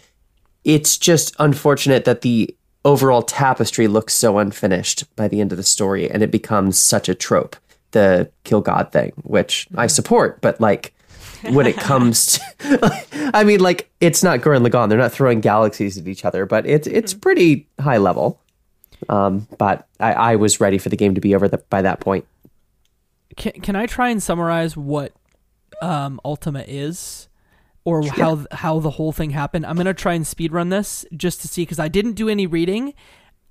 [0.63, 5.63] It's just unfortunate that the overall tapestry looks so unfinished by the end of the
[5.63, 7.55] story, and it becomes such a trope,
[7.91, 10.93] the kill God thing, which I support, but like
[11.49, 12.99] when it comes to
[13.33, 16.65] I mean like it's not Gurren Lagann they're not throwing galaxies at each other but
[16.65, 18.41] it's it's pretty high level
[19.09, 21.99] um but I, I was ready for the game to be over the, by that
[21.99, 22.25] point.
[23.35, 25.13] Can, can I try and summarize what
[25.81, 27.27] um, Ultima is,
[27.85, 29.65] or how how the whole thing happened?
[29.65, 32.93] I'm gonna try and speedrun this just to see because I didn't do any reading,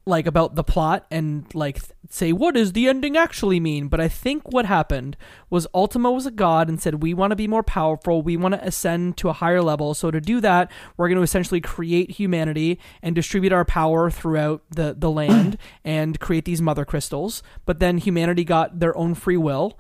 [0.09, 3.89] like about the plot and like th- say what does the ending actually mean.
[3.89, 5.17] But I think what happened
[5.51, 8.55] was Ultima was a god and said we want to be more powerful, we want
[8.55, 9.95] to ascend to a higher level.
[9.95, 14.63] So to do that, we're going to essentially create humanity and distribute our power throughout
[14.71, 17.43] the the land and create these mother crystals.
[17.65, 19.77] But then humanity got their own free will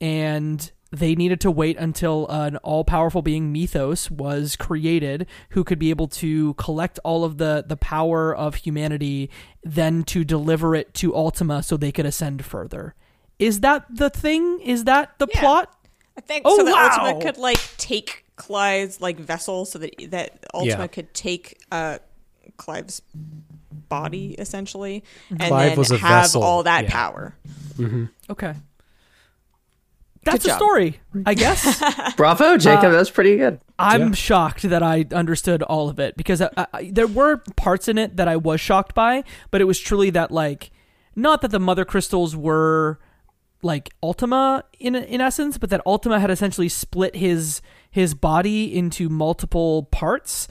[0.00, 5.90] and they needed to wait until an all-powerful being mythos was created who could be
[5.90, 9.28] able to collect all of the the power of humanity
[9.62, 12.94] then to deliver it to ultima so they could ascend further
[13.38, 15.40] is that the thing is that the Yeah.
[15.40, 15.74] plot
[16.16, 17.06] I think Oh, so that wow.
[17.06, 20.86] Ultima could like take Clive's like vessel so that that Ultima Yeah.
[20.88, 21.98] could take uh
[22.56, 23.02] Clive's
[23.88, 26.90] body essentially and Clive then was a have vessel, all that yeah.
[26.90, 27.36] power.
[28.30, 28.54] okay
[30.24, 31.82] that's a story i guess.
[32.16, 32.92] Bravo uh, jacob.
[32.92, 33.60] That's pretty good.
[33.78, 34.12] I'm Yeah.
[34.14, 38.16] shocked that I understood all of it because I, I, there were parts in it
[38.16, 40.70] that I was shocked by, but it was truly that like
[41.16, 42.98] not that the mother crystals were
[43.62, 47.60] like Ultima in in essence, but that Ultima had essentially split his
[47.90, 50.46] his body into multiple parts,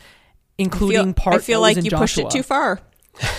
[0.57, 2.80] including Feel- part I feel that was like in you pushed it too far.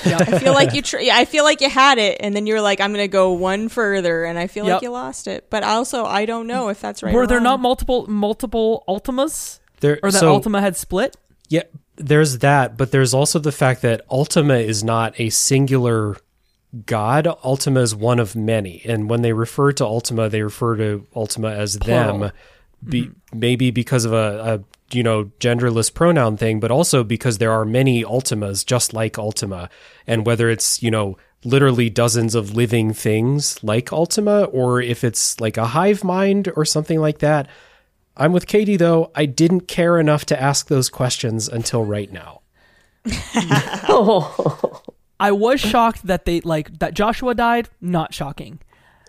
[0.06, 0.18] Yeah.
[0.20, 2.80] I feel like you tr- I feel like you had it and then you're like
[2.80, 4.74] I'm going to go one further and I feel Yep.
[4.74, 5.48] like you lost it.
[5.50, 7.14] But also I don't know if that's right.
[7.14, 7.44] were or there wrong.
[7.44, 11.16] not multiple multiple Ultimas, there or that so, Ultima had split?
[11.48, 11.62] Yeah,
[11.96, 16.16] there's that, but there's also the fact that Ultima is not a singular
[16.86, 17.26] god.
[17.44, 21.50] Ultima is one of many, and when they refer to Ultima, they refer to Ultima
[21.50, 22.18] as Plural.
[22.18, 22.32] them.
[22.86, 27.52] Be, Maybe because of a, a you know genderless pronoun thing, but also because there
[27.52, 29.68] are many Ultimas just like Ultima,
[30.06, 35.40] and whether it's you know literally dozens of living things like Ultima, or if it's
[35.40, 37.48] like a hive mind or something like that.
[38.16, 39.12] I'm with Katie though.
[39.14, 42.40] I didn't care enough to ask those questions until right now.
[45.20, 47.68] I was shocked that they like that Joshua died.
[47.80, 48.60] Not shocking.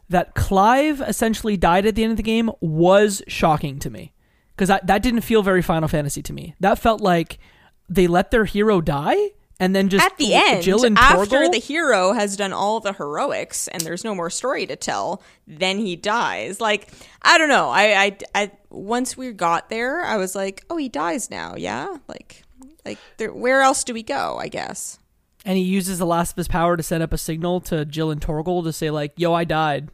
[0.09, 4.13] That Clive essentially died at the end of the game was shocking to me
[4.59, 6.53] because that that didn't feel very Final Fantasy to me.
[6.59, 7.39] That felt like
[7.87, 11.51] they let their hero die and then just at the end, Jill and after Torgal?
[11.53, 15.79] the hero has done all the heroics and there's no more story to tell, then
[15.79, 16.59] he dies.
[16.59, 16.89] Like
[17.21, 17.69] I don't know.
[17.69, 21.55] I, I, I once we got there, I was like, oh, he dies now.
[21.57, 22.43] Yeah, like,
[22.85, 24.37] like there, where else do we go?
[24.37, 24.99] I guess.
[25.45, 28.11] and he uses the last of his power to set up a signal to Jill
[28.11, 29.89] and Torgal to say like, "Yo, I died."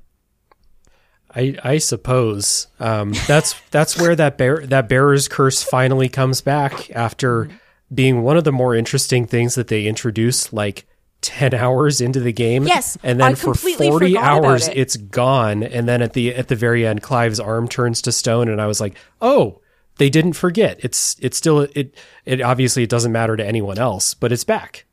[1.36, 6.90] I, I suppose um, that's that's where that bear that bearer's curse finally comes back
[6.92, 7.50] after
[7.94, 10.86] being one of the more interesting things that they introduced like
[11.22, 14.78] 10 hours into the game Yes, and then for 40 hours it.
[14.78, 18.48] it's gone and then at the at the very end Clive's arm turns to stone
[18.48, 19.60] and I was like oh
[19.98, 24.14] they didn't forget it's it's still it it obviously it doesn't matter to anyone else
[24.14, 24.86] but it's back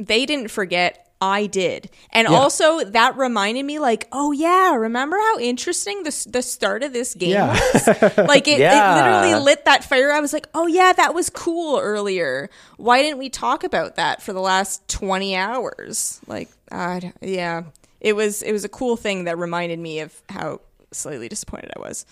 [0.00, 1.07] They didn't forget.
[1.20, 6.42] I did, and also that reminded me, like, oh yeah, remember how interesting the the
[6.42, 7.52] start of this game Yeah.
[7.54, 7.86] was?
[8.28, 8.92] Like it, Yeah.
[8.94, 10.12] it literally lit that fire.
[10.12, 12.48] I was like, oh yeah, that was cool earlier.
[12.76, 16.20] Why didn't we talk about that for the last twenty hours?
[16.28, 17.62] Like, uh, yeah,
[18.00, 20.60] it was it was a cool thing that reminded me of how
[20.92, 22.06] slightly disappointed I was.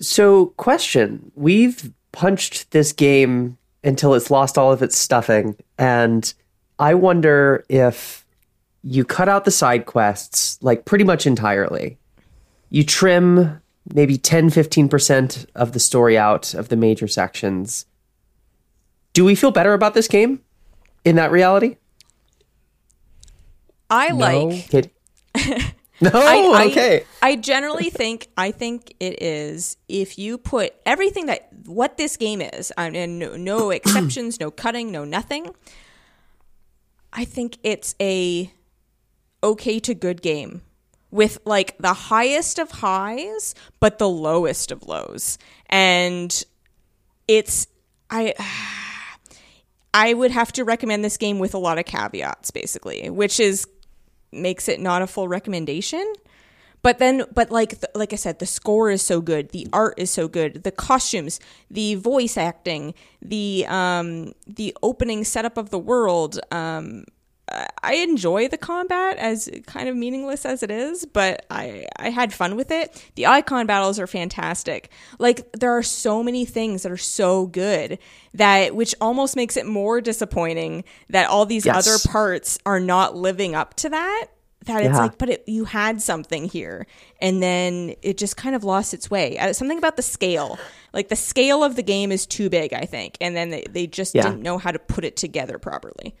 [0.00, 6.32] So, question: We've punched this game until it's lost all of its stuffing, and
[6.78, 8.24] I wonder if
[8.82, 11.98] you cut out the side quests like pretty much entirely.
[12.70, 13.60] You trim
[13.94, 17.86] maybe 10 15% of the story out of the major sections.
[19.12, 20.40] Do we feel better about this game
[21.04, 21.76] in that reality?
[23.88, 24.16] I No.
[24.46, 24.90] like Kid?
[26.00, 27.04] no, I, I- okay.
[27.22, 32.40] I generally think I think it is if you put everything that what this game
[32.40, 35.54] is, and no, no exceptions, no cutting, no nothing.
[37.16, 38.52] I think it's a
[39.42, 40.60] okay to good game
[41.10, 45.38] with like the highest of highs but the lowest of lows.
[45.70, 46.44] And
[47.26, 47.66] it's
[48.10, 48.34] I
[49.94, 53.66] I would have to recommend this game with a lot of caveats basically, which is
[54.30, 56.12] makes it not a full recommendation.
[56.86, 60.08] But then, but like like I said, the score is so good, the art is
[60.08, 66.38] so good, the costumes, the voice acting, the um the opening setup of the world.
[66.52, 67.04] Um,
[67.50, 72.10] I- I enjoy the combat as kind of meaningless as it is, but I I
[72.10, 72.86] had fun with it.
[73.16, 74.88] The Eikon battles are fantastic.
[75.18, 77.98] Like there are so many things that are so good
[78.32, 81.84] that which almost makes it more disappointing that all these Yes.
[81.84, 84.26] other parts are not living up to that
[84.64, 84.98] that it's Yeah.
[84.98, 86.86] like but it, you had something here
[87.20, 90.58] and then it just kind of lost its way uh, something about the scale
[90.92, 93.86] like the scale of the game is too big i think and then they, they
[93.86, 94.22] just Yeah.
[94.22, 96.14] didn't know how to put it together properly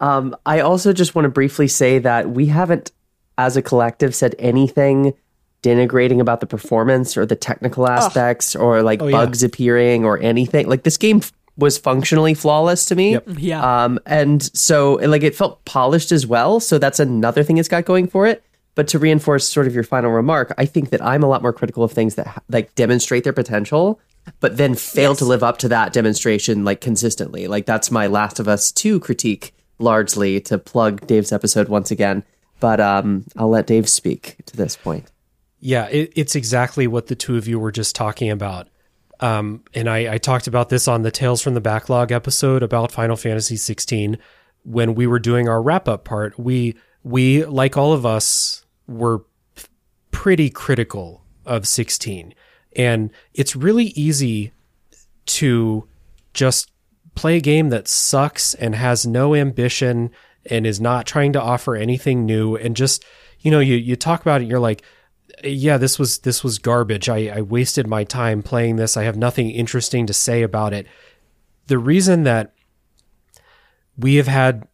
[0.00, 2.90] Um, I also just want to briefly say that we haven't,
[3.38, 5.14] as a collective, said anything
[5.62, 9.12] denigrating about the performance or the technical aspects or like Oh, yeah.
[9.18, 10.68] bugs appearing or anything.
[10.68, 13.18] Like this game f- was functionally flawless to me.
[13.26, 13.84] Yeah.
[13.84, 16.60] Um, and so like it felt polished as well.
[16.60, 18.42] So that's another thing it's got going for it.
[18.74, 21.52] But to reinforce sort of your final remark, I think that I'm a lot more
[21.52, 24.00] critical of things that like demonstrate their potential,
[24.40, 27.48] but then fail to live up to that demonstration like consistently.
[27.48, 32.24] Like that's my Last of Us 2 critique largely to plug Dave's episode once again.
[32.60, 35.10] But um, I'll let Dave speak to this point.
[35.60, 38.68] Yeah, it, it's exactly what the two of you were just talking about.
[39.22, 42.90] Um, and I, I talked about this on the Tales from the Backlog episode about
[42.90, 44.18] Final Fantasy 16
[44.64, 46.38] when we were doing our wrap up part.
[46.38, 49.24] We we like all of us were
[50.10, 52.34] pretty critical of 16,
[52.74, 54.52] and it's really easy
[55.26, 55.88] to
[56.34, 56.72] just
[57.14, 60.10] play a game that sucks and has no ambition
[60.46, 63.04] and is not trying to offer anything new and just
[63.40, 64.82] you know you you talk about it you're like
[65.42, 67.08] yeah this was this was garbage.
[67.08, 68.96] I, I wasted my time playing this.
[68.96, 70.86] I have nothing interesting to say about it.
[71.66, 72.52] The reason that
[73.96, 74.66] we have had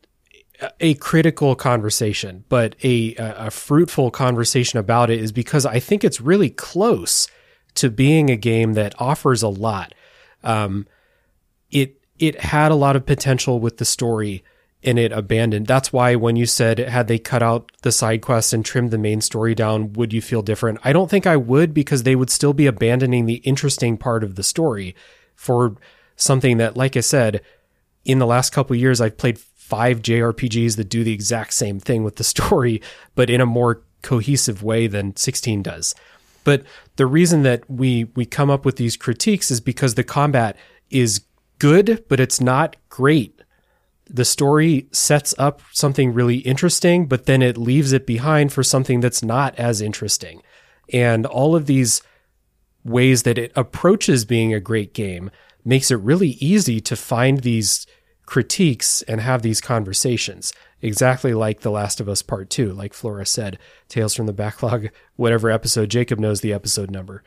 [0.81, 6.21] a critical conversation but a a fruitful conversation about it is because i think it's
[6.21, 7.29] really close
[7.79, 9.95] to being a game that offers a lot.
[10.43, 10.89] Um,
[11.71, 14.43] it it had a lot of potential with the story
[14.85, 15.67] and it abandoned.
[15.67, 18.99] That's why when you said had they cut out the side quests and trimmed the
[18.99, 20.79] main story down, would you feel different?
[20.85, 24.37] I don't think I would because they would still be abandoning the interesting part of
[24.37, 24.95] the story
[25.35, 25.77] for
[26.17, 27.41] something that, like I said,
[28.05, 32.05] in the last couple years, I've played five JRPGs that do the exact same thing
[32.05, 32.81] with the story,
[33.15, 35.95] but in a more cohesive way than 16 does.
[36.45, 36.63] But
[36.97, 40.57] the reason that we we come up with these critiques is because the combat
[40.89, 41.21] is
[41.59, 43.38] good, but it's not great.
[44.09, 49.01] The story sets up something really interesting, but then it leaves it behind for something
[49.01, 50.43] that's not as interesting.
[50.93, 52.03] And all of these
[52.85, 55.31] ways that it approaches being a great game
[55.65, 57.87] makes it really easy to find these
[58.25, 60.53] critiques and have these conversations.
[60.81, 64.89] Exactly like The Last of Us Part 2, like Flora said, Tales from the Backlog,
[65.17, 67.23] whatever episode, Jacob knows the episode number.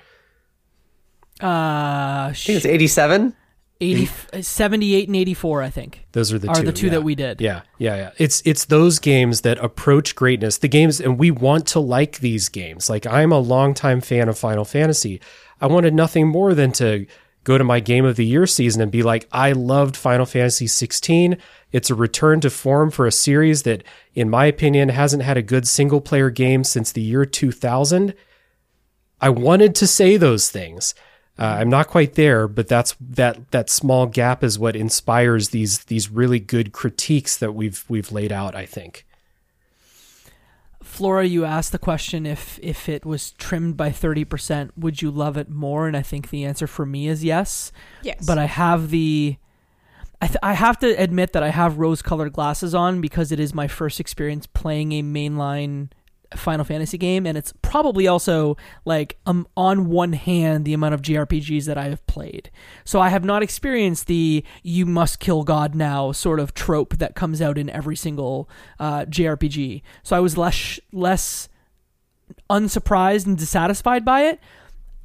[1.42, 3.36] Uh, I think it's 87.
[3.82, 6.06] 80, 78 and 84, I think.
[6.12, 6.64] Those are the Are two.
[6.64, 6.92] the two yeah.
[6.92, 7.42] that we did.
[7.42, 8.12] Yeah, yeah, yeah.
[8.18, 10.60] It's it's those games that approach greatness.
[10.60, 12.90] The games, and we want to like these games.
[12.90, 15.20] Like I'm a longtime fan of Final Fantasy.
[15.60, 17.08] I wanted nothing more than to
[17.44, 20.68] go to my Game of the Year season and be like, I loved Final Fantasy
[20.68, 21.38] 16.
[21.72, 25.42] It's a return to form for a series that, in my opinion, hasn't had a
[25.42, 28.14] good single player game since the year 2000.
[29.20, 30.94] I wanted to say those things.
[31.42, 35.80] Uh, I'm not quite there, but that's that that small gap is what inspires these
[35.86, 38.56] these really good critiques that we've we've laid out.
[38.56, 39.08] I think.
[40.84, 45.36] Flora, you asked the question if if it was trimmed by 30%, would you love
[45.36, 45.88] it more?
[45.88, 47.72] And I think the answer for me is yes.
[48.04, 49.38] yes But I have the
[50.22, 53.56] I, th- I have to admit that I have rose-colored glasses on because it is
[53.56, 55.90] my first experience playing a mainline
[56.36, 61.02] Final Fantasy game, and it's probably also like um, on one hand the amount of
[61.02, 62.50] JRPGs that I have played.
[62.86, 67.16] So I have not experienced the "you must kill God now" sort of trope that
[67.16, 69.82] comes out in every single uh, JRPG.
[70.04, 71.50] So I was less less
[72.50, 74.40] unsurprised and dissatisfied by it.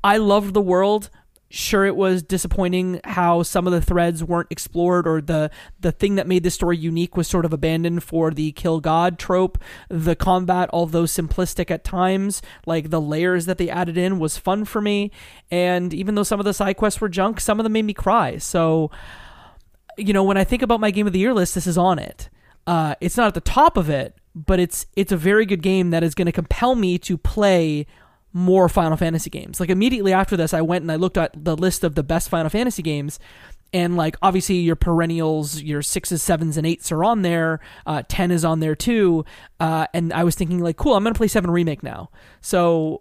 [0.04, 1.10] I loved the world
[1.56, 5.50] sure it was disappointing how some of the threads weren't explored or the
[5.80, 9.18] the thing that made this story unique was sort of abandoned for the kill god
[9.18, 9.58] trope.
[9.88, 14.64] The combat although simplistic at times like the layers that they added in was fun
[14.64, 15.10] for me.
[15.50, 17.94] And even though some of the side quests were junk some of them made me
[17.94, 18.36] cry.
[18.38, 18.90] So
[19.96, 21.98] you know when i think about my game of the year list this is on
[21.98, 22.28] it.
[22.66, 25.90] Uh, it's not at the top of it but it's it's a very good game
[25.90, 27.86] that is going to compel me to play
[28.36, 29.58] more Final Fantasy games.
[29.60, 32.28] Like immediately after this, I went and I looked at the list of the best
[32.28, 33.18] Final Fantasy games.
[33.72, 37.60] And like obviously your perennials, your sixes, sevens, and eights are on there.
[37.86, 39.24] Uh, Ten is on there too.
[39.58, 42.10] Uh, and I was thinking like, cool, I'm gonna play Seven Remake now.
[42.42, 43.00] So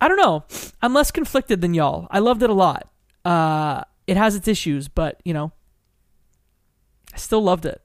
[0.00, 0.44] I don't know.
[0.80, 2.08] I'm less conflicted than y'all.
[2.10, 2.90] I loved it a lot.
[3.26, 5.52] Uh, it has its issues, but you know,
[7.12, 7.82] I still loved it.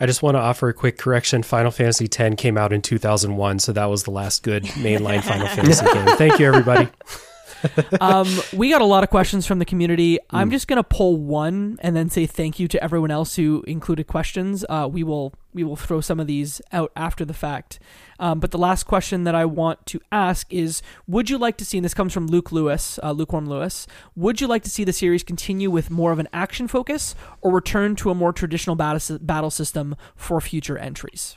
[0.00, 1.42] I just want to offer a quick correction.
[1.42, 5.46] Final Fantasy X came out in 2001, so that was the last good mainline Final
[5.56, 6.06] Fantasy game.
[6.16, 6.88] Thank you, everybody.
[8.00, 10.18] um, we got a lot of questions from the community.
[10.30, 14.06] I'm just gonna pull one and then say thank you to everyone else who included
[14.06, 14.64] questions.
[14.68, 17.80] Uh, we will we will throw some of these out after the fact.
[18.20, 21.64] Um, but the last question that I want to ask is: Would you like to
[21.64, 21.78] see?
[21.78, 23.86] And this comes from Luke Lewis, uh, Lukewarm Lewis.
[24.16, 27.52] Would you like to see the series continue with more of an action focus, or
[27.52, 31.36] return to a more traditional battle battle system for future entries?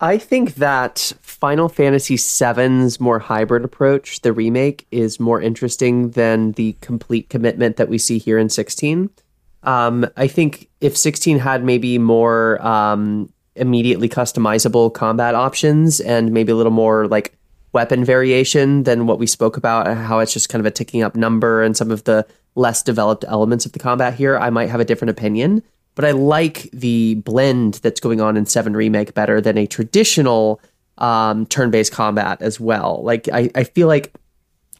[0.00, 6.52] I think that Final Fantasy VII's more hybrid approach, the remake, is more interesting than
[6.52, 9.08] the complete commitment that we see here in 16.
[9.62, 16.52] Um, I think if 16 had maybe more um, immediately customizable combat options and maybe
[16.52, 17.34] a little more like
[17.72, 21.16] weapon variation than what we spoke about, how it's just kind of a ticking up
[21.16, 24.80] number and some of the less developed elements of the combat here, I might have
[24.80, 25.62] a different opinion
[25.96, 30.60] but I like the blend that's going on in Seven Remake better than a traditional
[30.98, 33.02] um, turn-based combat as well.
[33.02, 34.14] Like I, I feel like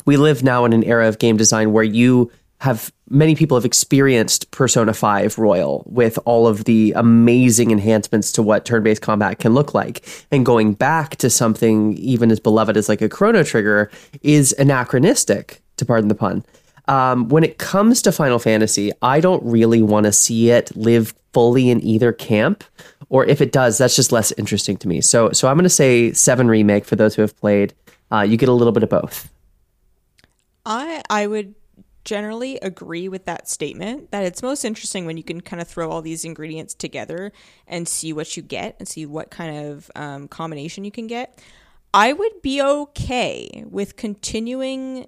[0.04, 3.64] we live now in an era of game design where you have many people have
[3.64, 9.52] experienced Persona 5 Royal with all of the amazing enhancements to what turn-based combat can
[9.52, 10.06] look like.
[10.30, 13.90] And going back to something even as beloved as like a Chrono Trigger
[14.22, 16.44] is anachronistic, to pardon the pun.
[16.88, 21.14] Um, when it comes to Final Fantasy, I don't really want to see it live
[21.32, 22.64] fully in either camp,
[23.08, 25.00] or if it does, that's just less interesting to me.
[25.00, 27.74] So, so I'm going to say Seven Remake for those who have played.
[28.10, 29.28] Uh, you get a little bit of both.
[30.64, 31.54] I I would
[32.04, 35.90] generally agree with that statement that it's most interesting when you can kind of throw
[35.90, 37.32] all these ingredients together
[37.66, 41.42] and see what you get and see what kind of um, combination you can get.
[41.92, 45.06] I would be okay with continuing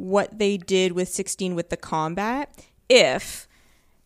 [0.00, 3.46] what they did with 16 with the combat if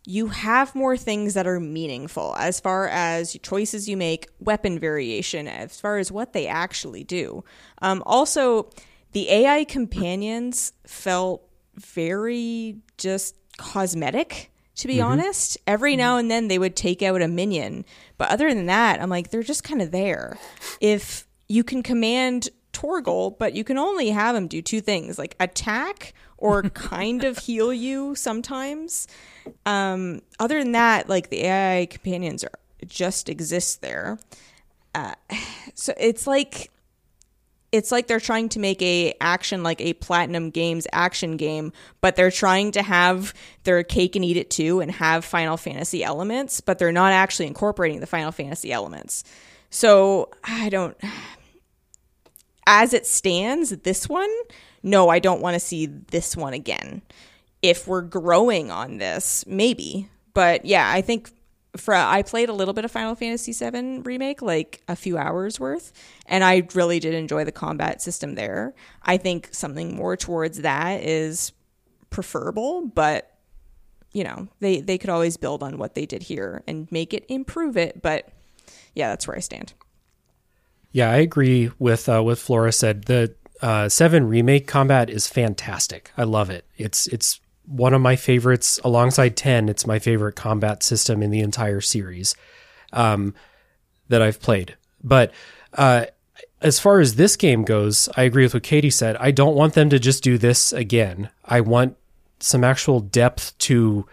[0.07, 5.49] you have more things that are meaningful as far as choices you make, weapon variation,
[5.49, 7.43] as far as what they actually do.
[7.81, 8.69] Um, also,
[9.13, 15.13] the AI companions felt very just cosmetic to be mm-hmm.
[15.13, 15.57] honest.
[15.67, 17.85] Every now and then they would take out a minion.
[18.19, 20.37] But other than that, I'm like, they're just kind of there.
[20.81, 25.37] If you can command Torgal, but you can only have him do two things like
[25.41, 29.09] attack or kind of heal you sometimes.
[29.65, 34.19] Um, other than that, like the AI companions are just exist there.
[34.95, 35.15] Uh,
[35.75, 36.71] so it's like
[37.75, 42.15] it's like they're trying to make a action like a platinum games action game but
[42.15, 46.61] they're trying to have their cake and eat it too and have final fantasy elements
[46.61, 49.25] but they're not actually incorporating the final fantasy elements
[49.71, 50.97] so i don't
[52.67, 54.31] as it stands, this one,
[54.83, 57.03] no, I don't want to see this one again.
[57.63, 60.09] If we're growing on this, maybe.
[60.35, 61.31] But yeah, I think
[61.77, 65.59] for I played a little bit of Final Fantasy VII remake, like a few hours
[65.59, 65.93] worth,
[66.27, 68.75] and I really did enjoy the combat system there.
[69.03, 71.53] I think something more towards that is
[72.11, 73.31] preferable, but
[74.13, 77.25] you know, they they could always build on what they did here and make it
[77.29, 78.29] improve it, but
[78.95, 79.75] yeah, that's where I stand.
[80.95, 83.07] Yeah, I agree with uh, what Flora said.
[83.07, 86.13] The uh, seven remake combat is fantastic.
[86.17, 86.67] I love it.
[86.77, 89.69] It's it's one of my favorites alongside ten.
[89.69, 92.37] It's my favorite combat system in the entire series
[92.93, 93.35] um,
[94.09, 94.77] that I've played.
[95.03, 95.35] But
[95.73, 96.07] uh,
[96.61, 99.17] as far as this game goes, I agree with what Katie said.
[99.17, 101.29] I don't want them to just do this again.
[101.45, 101.97] I want
[102.39, 104.07] some actual depth to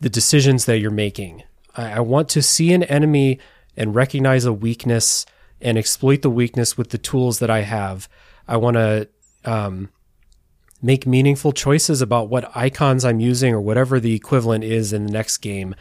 [0.00, 1.44] the decisions that you're making.
[1.76, 3.38] I, I want to see an enemy
[3.76, 5.24] and recognize a weakness
[5.62, 8.08] and exploit the weakness with the tools that I have.
[8.46, 9.08] I want to
[9.44, 9.88] um,
[10.82, 15.12] make meaningful choices about what Eikons I'm using or whatever the equivalent is in the
[15.12, 15.74] next game,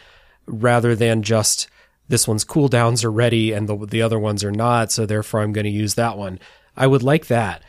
[0.45, 1.67] rather than just
[2.07, 5.53] this one's cooldowns are ready and the the other ones are not, so therefore I'm
[5.53, 6.39] going to use that one.
[6.75, 7.63] I would like that.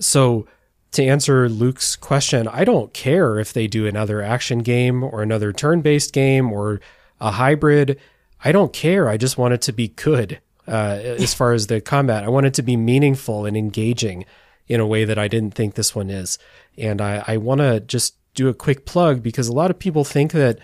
[0.00, 0.46] So
[0.92, 5.52] to answer Luke's question, I don't care if they do another action game or another
[5.52, 6.80] turn-based game or
[7.20, 7.98] a hybrid.
[8.44, 9.08] I don't care.
[9.08, 12.24] I just want it to be good uh, as far as the combat.
[12.24, 14.24] I want it to be meaningful and engaging
[14.68, 16.38] in a way that I didn't think this one is.
[16.76, 20.04] And I, I want to just do a quick plug because a lot of people
[20.04, 20.58] think that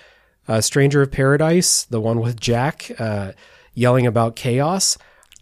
[0.46, 3.32] uh, Stranger of Paradise, the one with Jack uh,
[3.72, 4.98] yelling about chaos,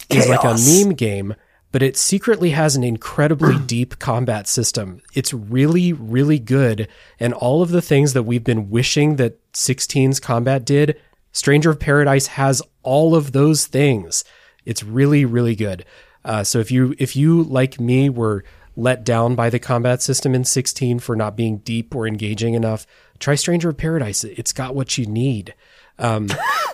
[0.09, 1.35] is like a meme game,
[1.73, 5.01] but it secretly has an incredibly deep combat system.
[5.15, 6.89] It's really, really good.
[7.19, 11.01] And all of the things that we've been wishing that 16's combat did,
[11.33, 14.25] Stranger of Paradise has all of those things.
[14.65, 15.85] It's really, really good.
[16.25, 18.45] Uh, so if you if you like me were
[18.77, 22.87] let down by the combat system in 16 for not being deep or engaging enough,
[23.19, 24.25] try Stranger of Paradise.
[24.25, 25.55] It's got what you need.
[25.99, 26.29] Um,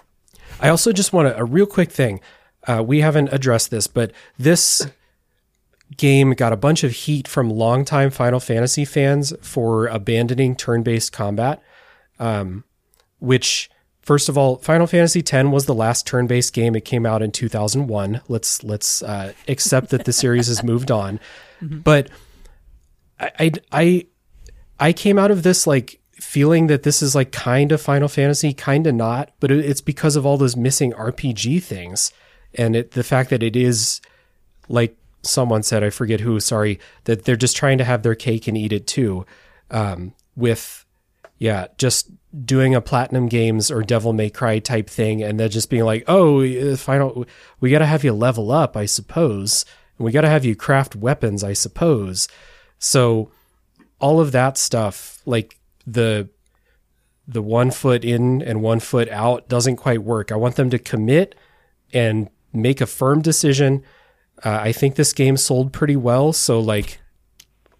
[0.60, 2.20] I also just want to, a real quick thing.
[2.66, 4.86] Uh, we haven't addressed this, but this
[5.96, 11.12] game got a bunch of heat from longtime Final Fantasy fans for abandoning turn based
[11.12, 11.62] combat,
[12.18, 12.64] um,
[13.18, 13.70] which.
[14.08, 16.74] First of all, Final Fantasy X was the last turn-based game.
[16.74, 18.22] It came out in 2001.
[18.26, 21.20] Let's let's uh, accept that the series has moved on.
[21.60, 22.08] But
[23.20, 24.06] I, I I
[24.80, 28.54] I came out of this like feeling that this is like kind of Final Fantasy,
[28.54, 29.30] kind of not.
[29.40, 32.10] But it, it's because of all those missing RPG things,
[32.54, 34.00] and it, the fact that it is
[34.70, 36.40] like someone said, I forget who.
[36.40, 39.26] Sorry, that they're just trying to have their cake and eat it too.
[39.70, 40.86] Um, with
[41.38, 42.10] yeah, just
[42.44, 46.04] doing a platinum games or devil may cry type thing and then just being like
[46.06, 47.24] oh uh, final
[47.58, 49.64] we got to have you level up i suppose.
[49.96, 52.28] And we got to have you craft weapons i suppose.
[52.78, 53.30] So
[54.00, 56.28] all of that stuff like the
[57.26, 60.32] the one foot in and one foot out doesn't quite work.
[60.32, 61.34] I want them to commit
[61.92, 63.82] and make a firm decision.
[64.44, 67.00] Uh, i think this game sold pretty well so like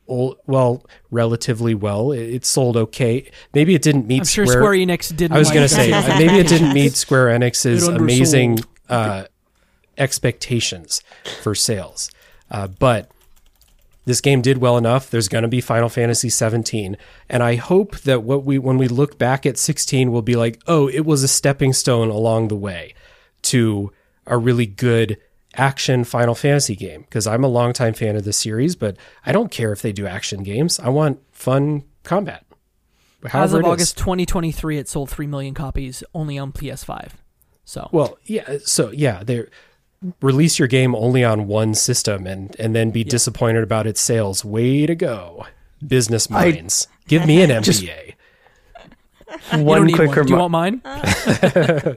[0.09, 2.13] well, relatively well.
[2.13, 3.31] It, sold okay.
[3.55, 4.61] Maybe it didn't meet I'm sure Square.
[4.61, 5.37] Square Enix didn't.
[5.37, 8.59] I was like going to say maybe it didn't meet Square Enix's amazing
[8.89, 9.25] uh,
[9.97, 11.03] expectations
[11.43, 12.11] for sales,
[12.51, 13.11] uh, but
[14.07, 15.11] this game did well enough.
[15.11, 16.97] There's going to be Final Fantasy 17,
[17.29, 20.61] and I hope that what we when we look back at 16, we'll be like,
[20.67, 22.95] oh, it was a stepping stone along the way
[23.43, 23.93] to
[24.27, 25.19] a really good
[25.55, 27.03] action Final Fantasy game.
[27.03, 28.97] Because I'm a longtime fan of the series, but
[29.27, 30.79] I don't care if they do action games.
[30.79, 32.45] I want fun combat.
[33.25, 33.73] As However of it is.
[33.73, 37.11] August 2023, it sold three million copies only on PS5.
[37.65, 38.59] So Well, yeah.
[38.65, 39.45] So yeah, they
[40.23, 44.45] release your game only on one system and and then be disappointed about its sales.
[44.45, 45.47] Way to go,
[45.87, 46.87] business I- minds.
[47.09, 48.07] Give me an Just- MBA.
[48.07, 48.15] you
[49.51, 50.27] don't One need quick one.
[50.27, 50.83] Do you want mine?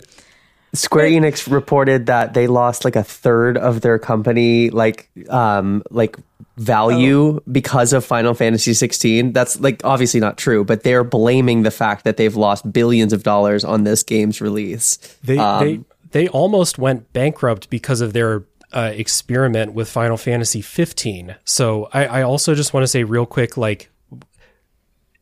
[0.73, 6.17] Square Enix reported that they lost like a third of their company like um like
[6.57, 9.33] value because of Final Fantasy 16.
[9.33, 13.23] That's like obviously not true, but they're blaming the fact that they've lost billions of
[13.23, 14.97] dollars on this game's release.
[15.23, 15.79] They Um, they
[16.11, 18.43] they almost went bankrupt because of their
[18.73, 21.35] uh, experiment with Final Fantasy 15.
[21.43, 23.89] So I, I also just want to say real quick, like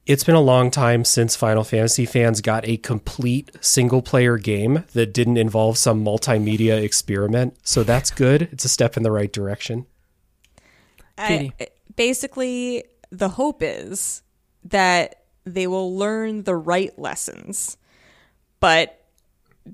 [0.09, 4.83] it's been a long time since Final Fantasy fans got a complete single player game
[4.93, 7.55] that didn't involve some multimedia experiment.
[7.61, 8.49] So that's good.
[8.51, 9.85] It's a step in the right direction.
[11.15, 11.51] I,
[11.95, 14.23] basically, the hope is
[14.63, 17.77] that they will learn the right lessons.
[18.59, 19.05] But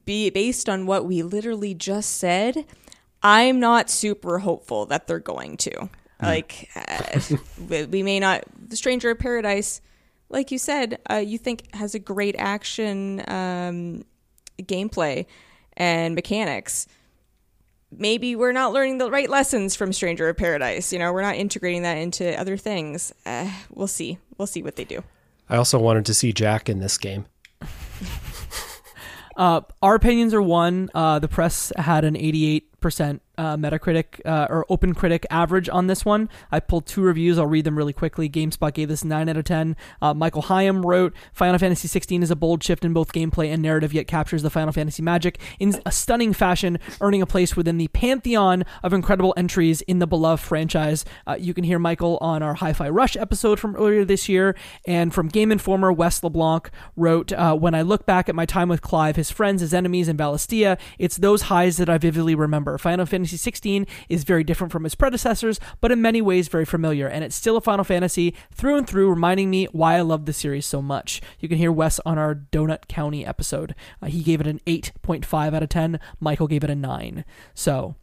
[0.03, 2.66] be based on what we literally just said,
[3.24, 5.90] I'm not super hopeful that they're going to.
[6.22, 7.22] Like, uh,
[7.70, 8.44] we we may not.
[8.68, 9.80] The Stranger of Paradise,
[10.30, 14.04] like you said, uh, you think has a great action um,
[14.62, 15.26] gameplay
[15.78, 16.88] and mechanics
[17.92, 20.92] maybe we're not learning the right lessons from Stranger of Paradise.
[20.92, 23.14] You know, we're not integrating that into other things.
[23.26, 24.18] Uh, we'll see.
[24.38, 25.04] We'll see what they do.
[25.50, 27.26] I also wanted to see Jack in this game.
[29.38, 30.90] Uh, our opinions are one.
[30.96, 36.30] Uh, the press had an 88% uh, Metacritic uh, or OpenCritic average on this one.
[36.52, 37.38] I pulled two reviews.
[37.38, 38.30] I'll read them really quickly.
[38.30, 39.76] GameSpot gave this 9 out of 10.
[40.02, 43.62] Uh, Michael Higham wrote Final Fantasy 16 is a bold shift in both gameplay and
[43.62, 47.78] narrative, yet captures the Final Fantasy magic in a stunning fashion, earning a place within
[47.78, 51.06] the pantheon of incredible entries in the beloved franchise.
[51.28, 54.56] Uh, you can hear Michael on our Hi Fi Rush episode from earlier this year.
[54.88, 58.70] And from Game Informer, Wes LeBlanc wrote uh, When I look back at my time
[58.70, 62.78] with Clive, his friends, his enemies, and Valisthea, it's those highs that I vividly remember.
[62.78, 67.08] Final Fantasy 16 is very different from its predecessors, but in many ways very familiar,
[67.08, 70.34] and it's still a Final Fantasy through and through, reminding me why I love the
[70.34, 71.22] series so much.
[71.40, 73.76] You can hear Wes on our Donut County episode.
[74.02, 76.00] Uh, he gave it an 8.5 out of 10.
[76.20, 77.26] Michael gave it a 9.
[77.54, 77.96] So.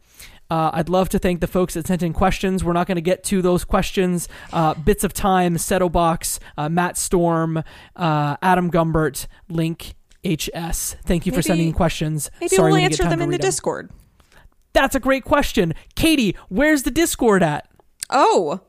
[0.51, 2.63] Uh, I'd love to thank the folks that sent in questions.
[2.63, 4.27] We're not going to get to those questions.
[4.51, 7.63] Uh, Bits of Time, Seto Box, uh, Matt Storm,
[7.95, 10.95] uh, Adam Gumbert, Link HS.
[11.03, 12.29] Thank you for sending in questions.
[12.39, 13.47] Maybe Sorry we'll answer them in the them.
[13.47, 13.89] Discord.
[14.73, 15.73] That's a great question.
[15.95, 17.67] Katie, where's the Discord at?
[18.09, 18.61] Oh,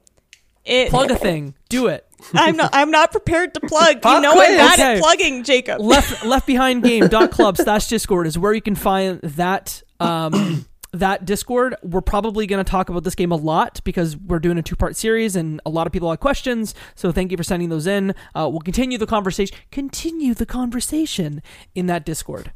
[0.64, 1.54] it, Plug a thing.
[1.68, 2.06] Do it.
[2.34, 2.70] I'm not.
[2.72, 3.96] I'm not prepared to plug.
[3.96, 4.56] You Pop know I'm quiz.
[4.56, 4.94] bad Okay.
[4.94, 5.80] at plugging, Jacob.
[5.80, 12.46] Left leftbehindgame.club slash discord is where you can find that um that discord we're probably
[12.46, 15.60] going to talk about this game a lot because we're doing a two-part series and
[15.66, 18.60] a lot of people have questions so thank you for sending those in uh, we'll
[18.60, 21.42] continue the conversation continue the conversation
[21.74, 22.52] in that discord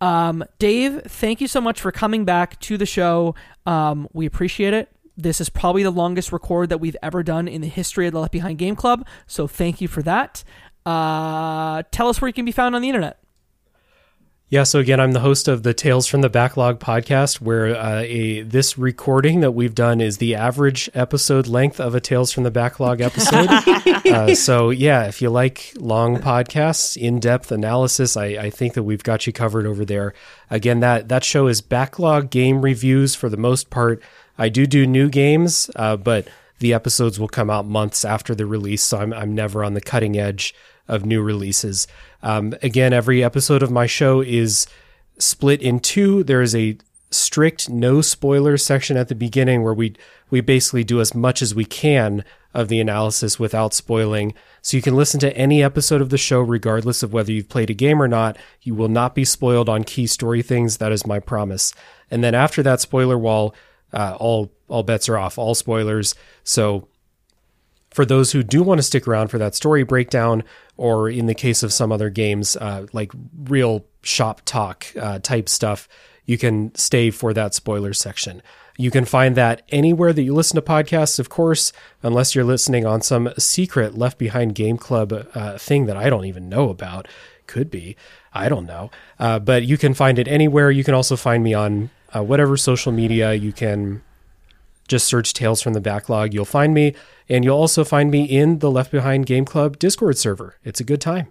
[0.00, 3.34] um, dave thank you so much for coming back to the show.
[3.64, 4.90] Um, we appreciate it.
[5.16, 8.20] This is probably the longest record that we've ever done in the history of the
[8.20, 10.44] left behind game club so thank you for that.
[10.84, 13.18] Uh, tell us where you can be found on the internet
[14.48, 18.02] Yeah, so again, I'm the host of the Tales from the Backlog podcast, where uh,
[18.02, 22.44] a this recording that we've done is the average episode length of a Tales from
[22.44, 23.48] the Backlog episode.
[24.06, 28.84] uh, so yeah, if you like long podcasts, in depth analysis, I, I think that
[28.84, 30.14] we've got you covered over there.
[30.48, 34.00] Again, that that show is backlog game reviews for the most part.
[34.38, 36.28] I do do new games, uh, but
[36.60, 39.80] the episodes will come out months after the release, so I'm I'm never on the
[39.80, 40.54] cutting edge
[40.88, 41.86] of new releases.
[42.22, 44.66] Um, again, every episode of my show is
[45.18, 46.22] split in two.
[46.24, 46.78] There is a
[47.10, 49.94] strict no spoiler section at the beginning where we
[50.28, 54.34] we basically do as much as we can of the analysis without spoiling.
[54.62, 57.70] So you can listen to any episode of the show regardless of whether you've played
[57.70, 58.36] a game or not.
[58.62, 60.78] You will not be spoiled on key story things.
[60.78, 61.74] That is my promise.
[62.10, 63.54] And then after that spoiler wall,
[63.92, 65.38] uh, all all bets are off.
[65.38, 66.14] All spoilers.
[66.42, 66.88] So
[67.96, 70.44] for those who do want to stick around for that story breakdown,
[70.76, 73.10] or in the case of some other games, uh, like
[73.44, 75.88] real shop talk uh, type stuff,
[76.26, 78.42] you can stay for that spoiler section.
[78.76, 82.84] You can find that anywhere that you listen to podcasts, of course, unless you're listening
[82.84, 87.08] on some secret Left Behind Game Club uh, thing that I don't even know about.
[87.46, 87.96] Could be.
[88.34, 88.90] I don't know.
[89.18, 90.70] Uh, but you can find it anywhere.
[90.70, 94.02] You can also find me on uh, whatever social media you can
[94.86, 96.32] just search Tales from the Backlog.
[96.32, 96.94] You'll find me,
[97.28, 100.56] and you'll also find me in the Left Behind Game Club Discord server.
[100.64, 101.28] It's a good time.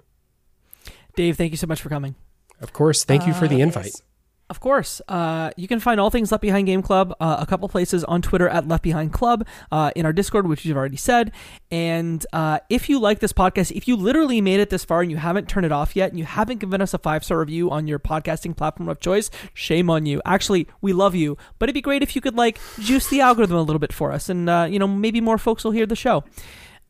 [1.16, 2.16] Dave, thank you so much for coming.
[2.62, 3.04] Of course.
[3.04, 4.02] Thank you for the uh, invite.
[4.48, 5.02] Of course.
[5.08, 8.22] Uh, you can find all things Left Behind Game Club, uh, a couple places on
[8.22, 11.32] Twitter at Left Behind Club, uh, in our Discord, which you've already said.
[11.72, 15.10] And uh, if you like this podcast, if you literally made it this far and
[15.10, 17.72] you haven't turned it off yet, and you haven't given us a five star review
[17.72, 20.22] on your podcasting platform of choice, shame on you.
[20.26, 23.58] Actually, we love you, but it'd be great if you could like juice the algorithm
[23.58, 25.96] a little bit for us, and uh, you know maybe more folks will hear the
[25.96, 26.24] show.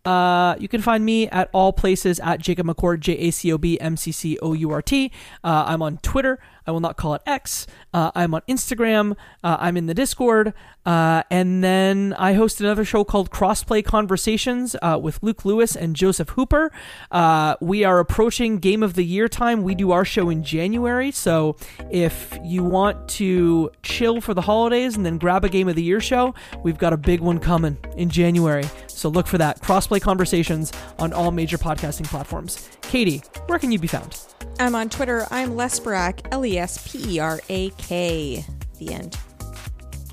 [0.06, 3.57] Uh, you can find me at all places at Jacob McCourt, J A C O
[3.57, 5.11] B M C C O U R T.
[5.44, 6.40] Uh, I'm on Twitter.
[6.68, 7.68] I will not call it X.
[7.94, 9.16] Uh, I'm on Instagram.
[9.44, 10.54] Uh, I'm in the Discord.
[10.86, 15.96] Uh, and then I host another show called Crossplay Conversations uh, with Luke Lewis and
[15.96, 16.72] Joseph Hooper.
[17.10, 19.64] Uh, we are approaching Game of the Year time.
[19.64, 21.12] We do our show in January.
[21.12, 21.56] So
[21.90, 25.84] if you want to chill for the holidays and then grab a Game of the
[25.84, 28.66] Year show, we've got a big one coming in January.
[28.88, 29.62] So look for that.
[29.62, 32.70] Crossplay Conversations on all major podcasting platforms.
[32.82, 34.35] Katie, where can you be found?
[34.60, 35.27] I'm on Twitter.
[35.32, 38.45] I'm Lesperak, L E S P E R A K.
[38.80, 39.18] The end.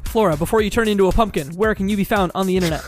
[0.05, 2.83] Flora, before you turn into a pumpkin, where can you be found on the internet?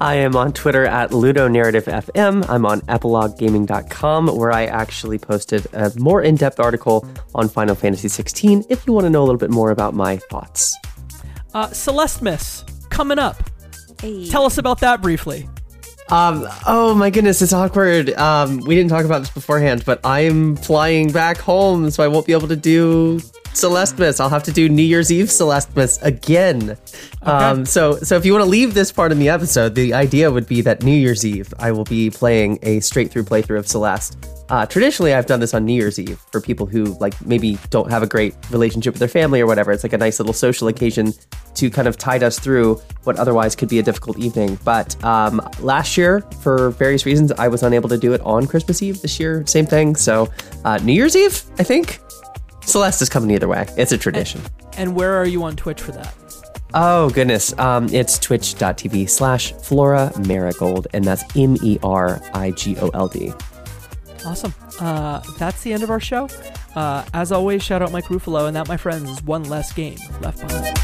[0.00, 2.48] I am on Twitter at Ludonarrative FM.
[2.48, 8.08] I'm on epiloguegaming.com, where I actually posted a more in depth article on Final Fantasy
[8.08, 10.76] 16 if you want to know a little bit more about my thoughts.
[11.54, 13.36] Uh, Celeste Miss, coming up.
[14.00, 14.28] Hey.
[14.28, 15.48] Tell us about that briefly.
[16.10, 18.10] Um, oh my goodness, it's awkward.
[18.14, 22.26] Um, we didn't talk about this beforehand, but I'm flying back home, so I won't
[22.26, 23.20] be able to do
[23.52, 24.20] Celeste Miss.
[24.20, 26.78] I'll have to do New Year's Eve Celeste Miss again.
[27.22, 30.30] Um, so, so if you want to leave this part in the episode, the idea
[30.30, 33.68] would be that New Year's Eve I will be playing a straight through playthrough of
[33.68, 34.16] Celeste.
[34.50, 37.90] Uh, traditionally, I've done this on New Year's Eve for people who like maybe don't
[37.90, 39.72] have a great relationship with their family or whatever.
[39.72, 41.12] It's like a nice little social occasion
[41.54, 44.58] to kind of tide us through what otherwise could be a difficult evening.
[44.64, 48.82] But um, last year, for various reasons, I was unable to do it on Christmas
[48.82, 49.02] Eve.
[49.02, 49.96] This year, same thing.
[49.96, 50.32] So
[50.64, 52.00] uh, New Year's Eve, I think.
[52.64, 53.66] Celeste is coming either way.
[53.76, 54.40] It's a tradition.
[54.76, 56.14] And where are you on Twitch for that?
[56.74, 62.76] Oh goodness, um, it's twitch.tv slash Flora Merigold, and that's M E R I G
[62.78, 63.32] O L D.
[64.28, 64.52] Awesome.
[64.78, 66.28] Uh, that's the end of our show.
[66.74, 69.96] Uh, as always, shout out Mike Ruffalo, and that, my friends, is one less game
[70.20, 70.76] left behind.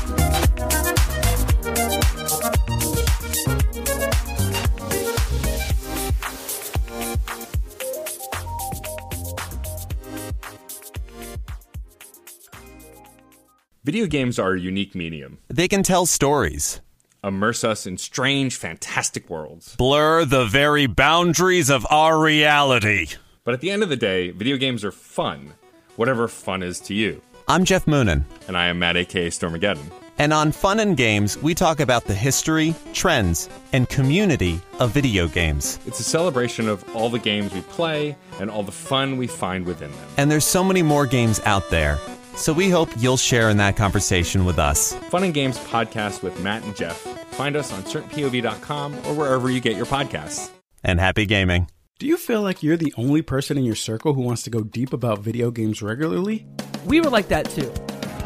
[13.85, 15.37] Video games are a unique medium.
[15.49, 16.81] They can tell stories,
[17.23, 19.77] Immerse us in strange, fantastic worlds.
[19.77, 23.09] blur the very boundaries of our reality.
[23.45, 25.53] But at the end of the day, video games are fun,
[25.97, 27.21] whatever fun is to you.
[27.47, 29.85] I'm Jeff Moonen, And I am Matt, aka Stormageddon.
[30.19, 35.29] and on Fun and Games, we talk about the history, trends, and community of video
[35.29, 35.79] games.
[35.87, 39.67] It's a celebration of all the games we play and all the fun we find
[39.67, 40.09] within them.
[40.17, 41.99] And there's so many more games out there.
[42.37, 44.95] So we hope you'll share in that conversation with us.
[45.11, 46.97] Fun and Games podcast with Matt and Jeff.
[47.35, 50.51] Find us on certainpov.com or wherever you get your podcasts.
[50.83, 51.69] And happy gaming.
[52.05, 54.61] Do you feel like you're the only person in your circle who wants to go
[54.61, 56.47] deep about video games regularly?
[56.85, 57.73] We were like that too.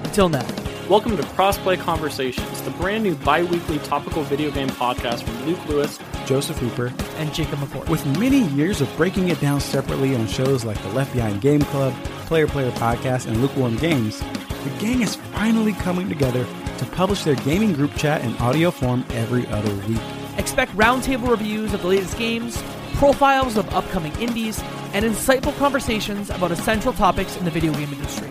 [0.03, 0.45] Until now.
[0.91, 5.65] Welcome to Crossplay Conversations, the brand new bi weekly topical video game podcast from Luke
[5.69, 5.97] Lewis.
[6.27, 6.93] Joseph Hooper.
[7.19, 7.89] And Jacob McCourt.
[7.89, 11.63] With many years of breaking it down separately on shows like the Left Behind Game
[11.63, 11.95] Club,
[12.27, 16.45] Player Player Podcast, and Lukewarm Games, the gang is finally coming together
[16.79, 20.03] to publish their gaming group chat in audio form every other week.
[20.37, 22.61] Expect roundtable reviews of the latest games,
[22.99, 24.61] profiles of upcoming indies,
[24.93, 28.29] and insightful conversations about essential topics in the video game industry.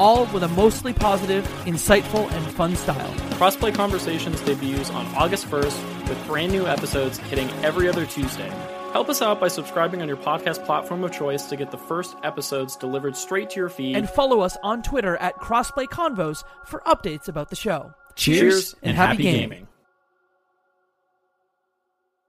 [0.00, 3.14] All with a mostly positive, insightful, and fun style.
[3.38, 8.50] Crossplay Conversations debuts on August 1st with brand new episodes hitting every other Tuesday.
[8.92, 12.16] Help us out by subscribing on your podcast platform of choice to get the first
[12.24, 13.94] episodes delivered straight to your feed.
[13.94, 17.94] And follow us on Twitter at Crossplay Convos for updates about the show.
[18.16, 19.68] Cheers and happy gaming.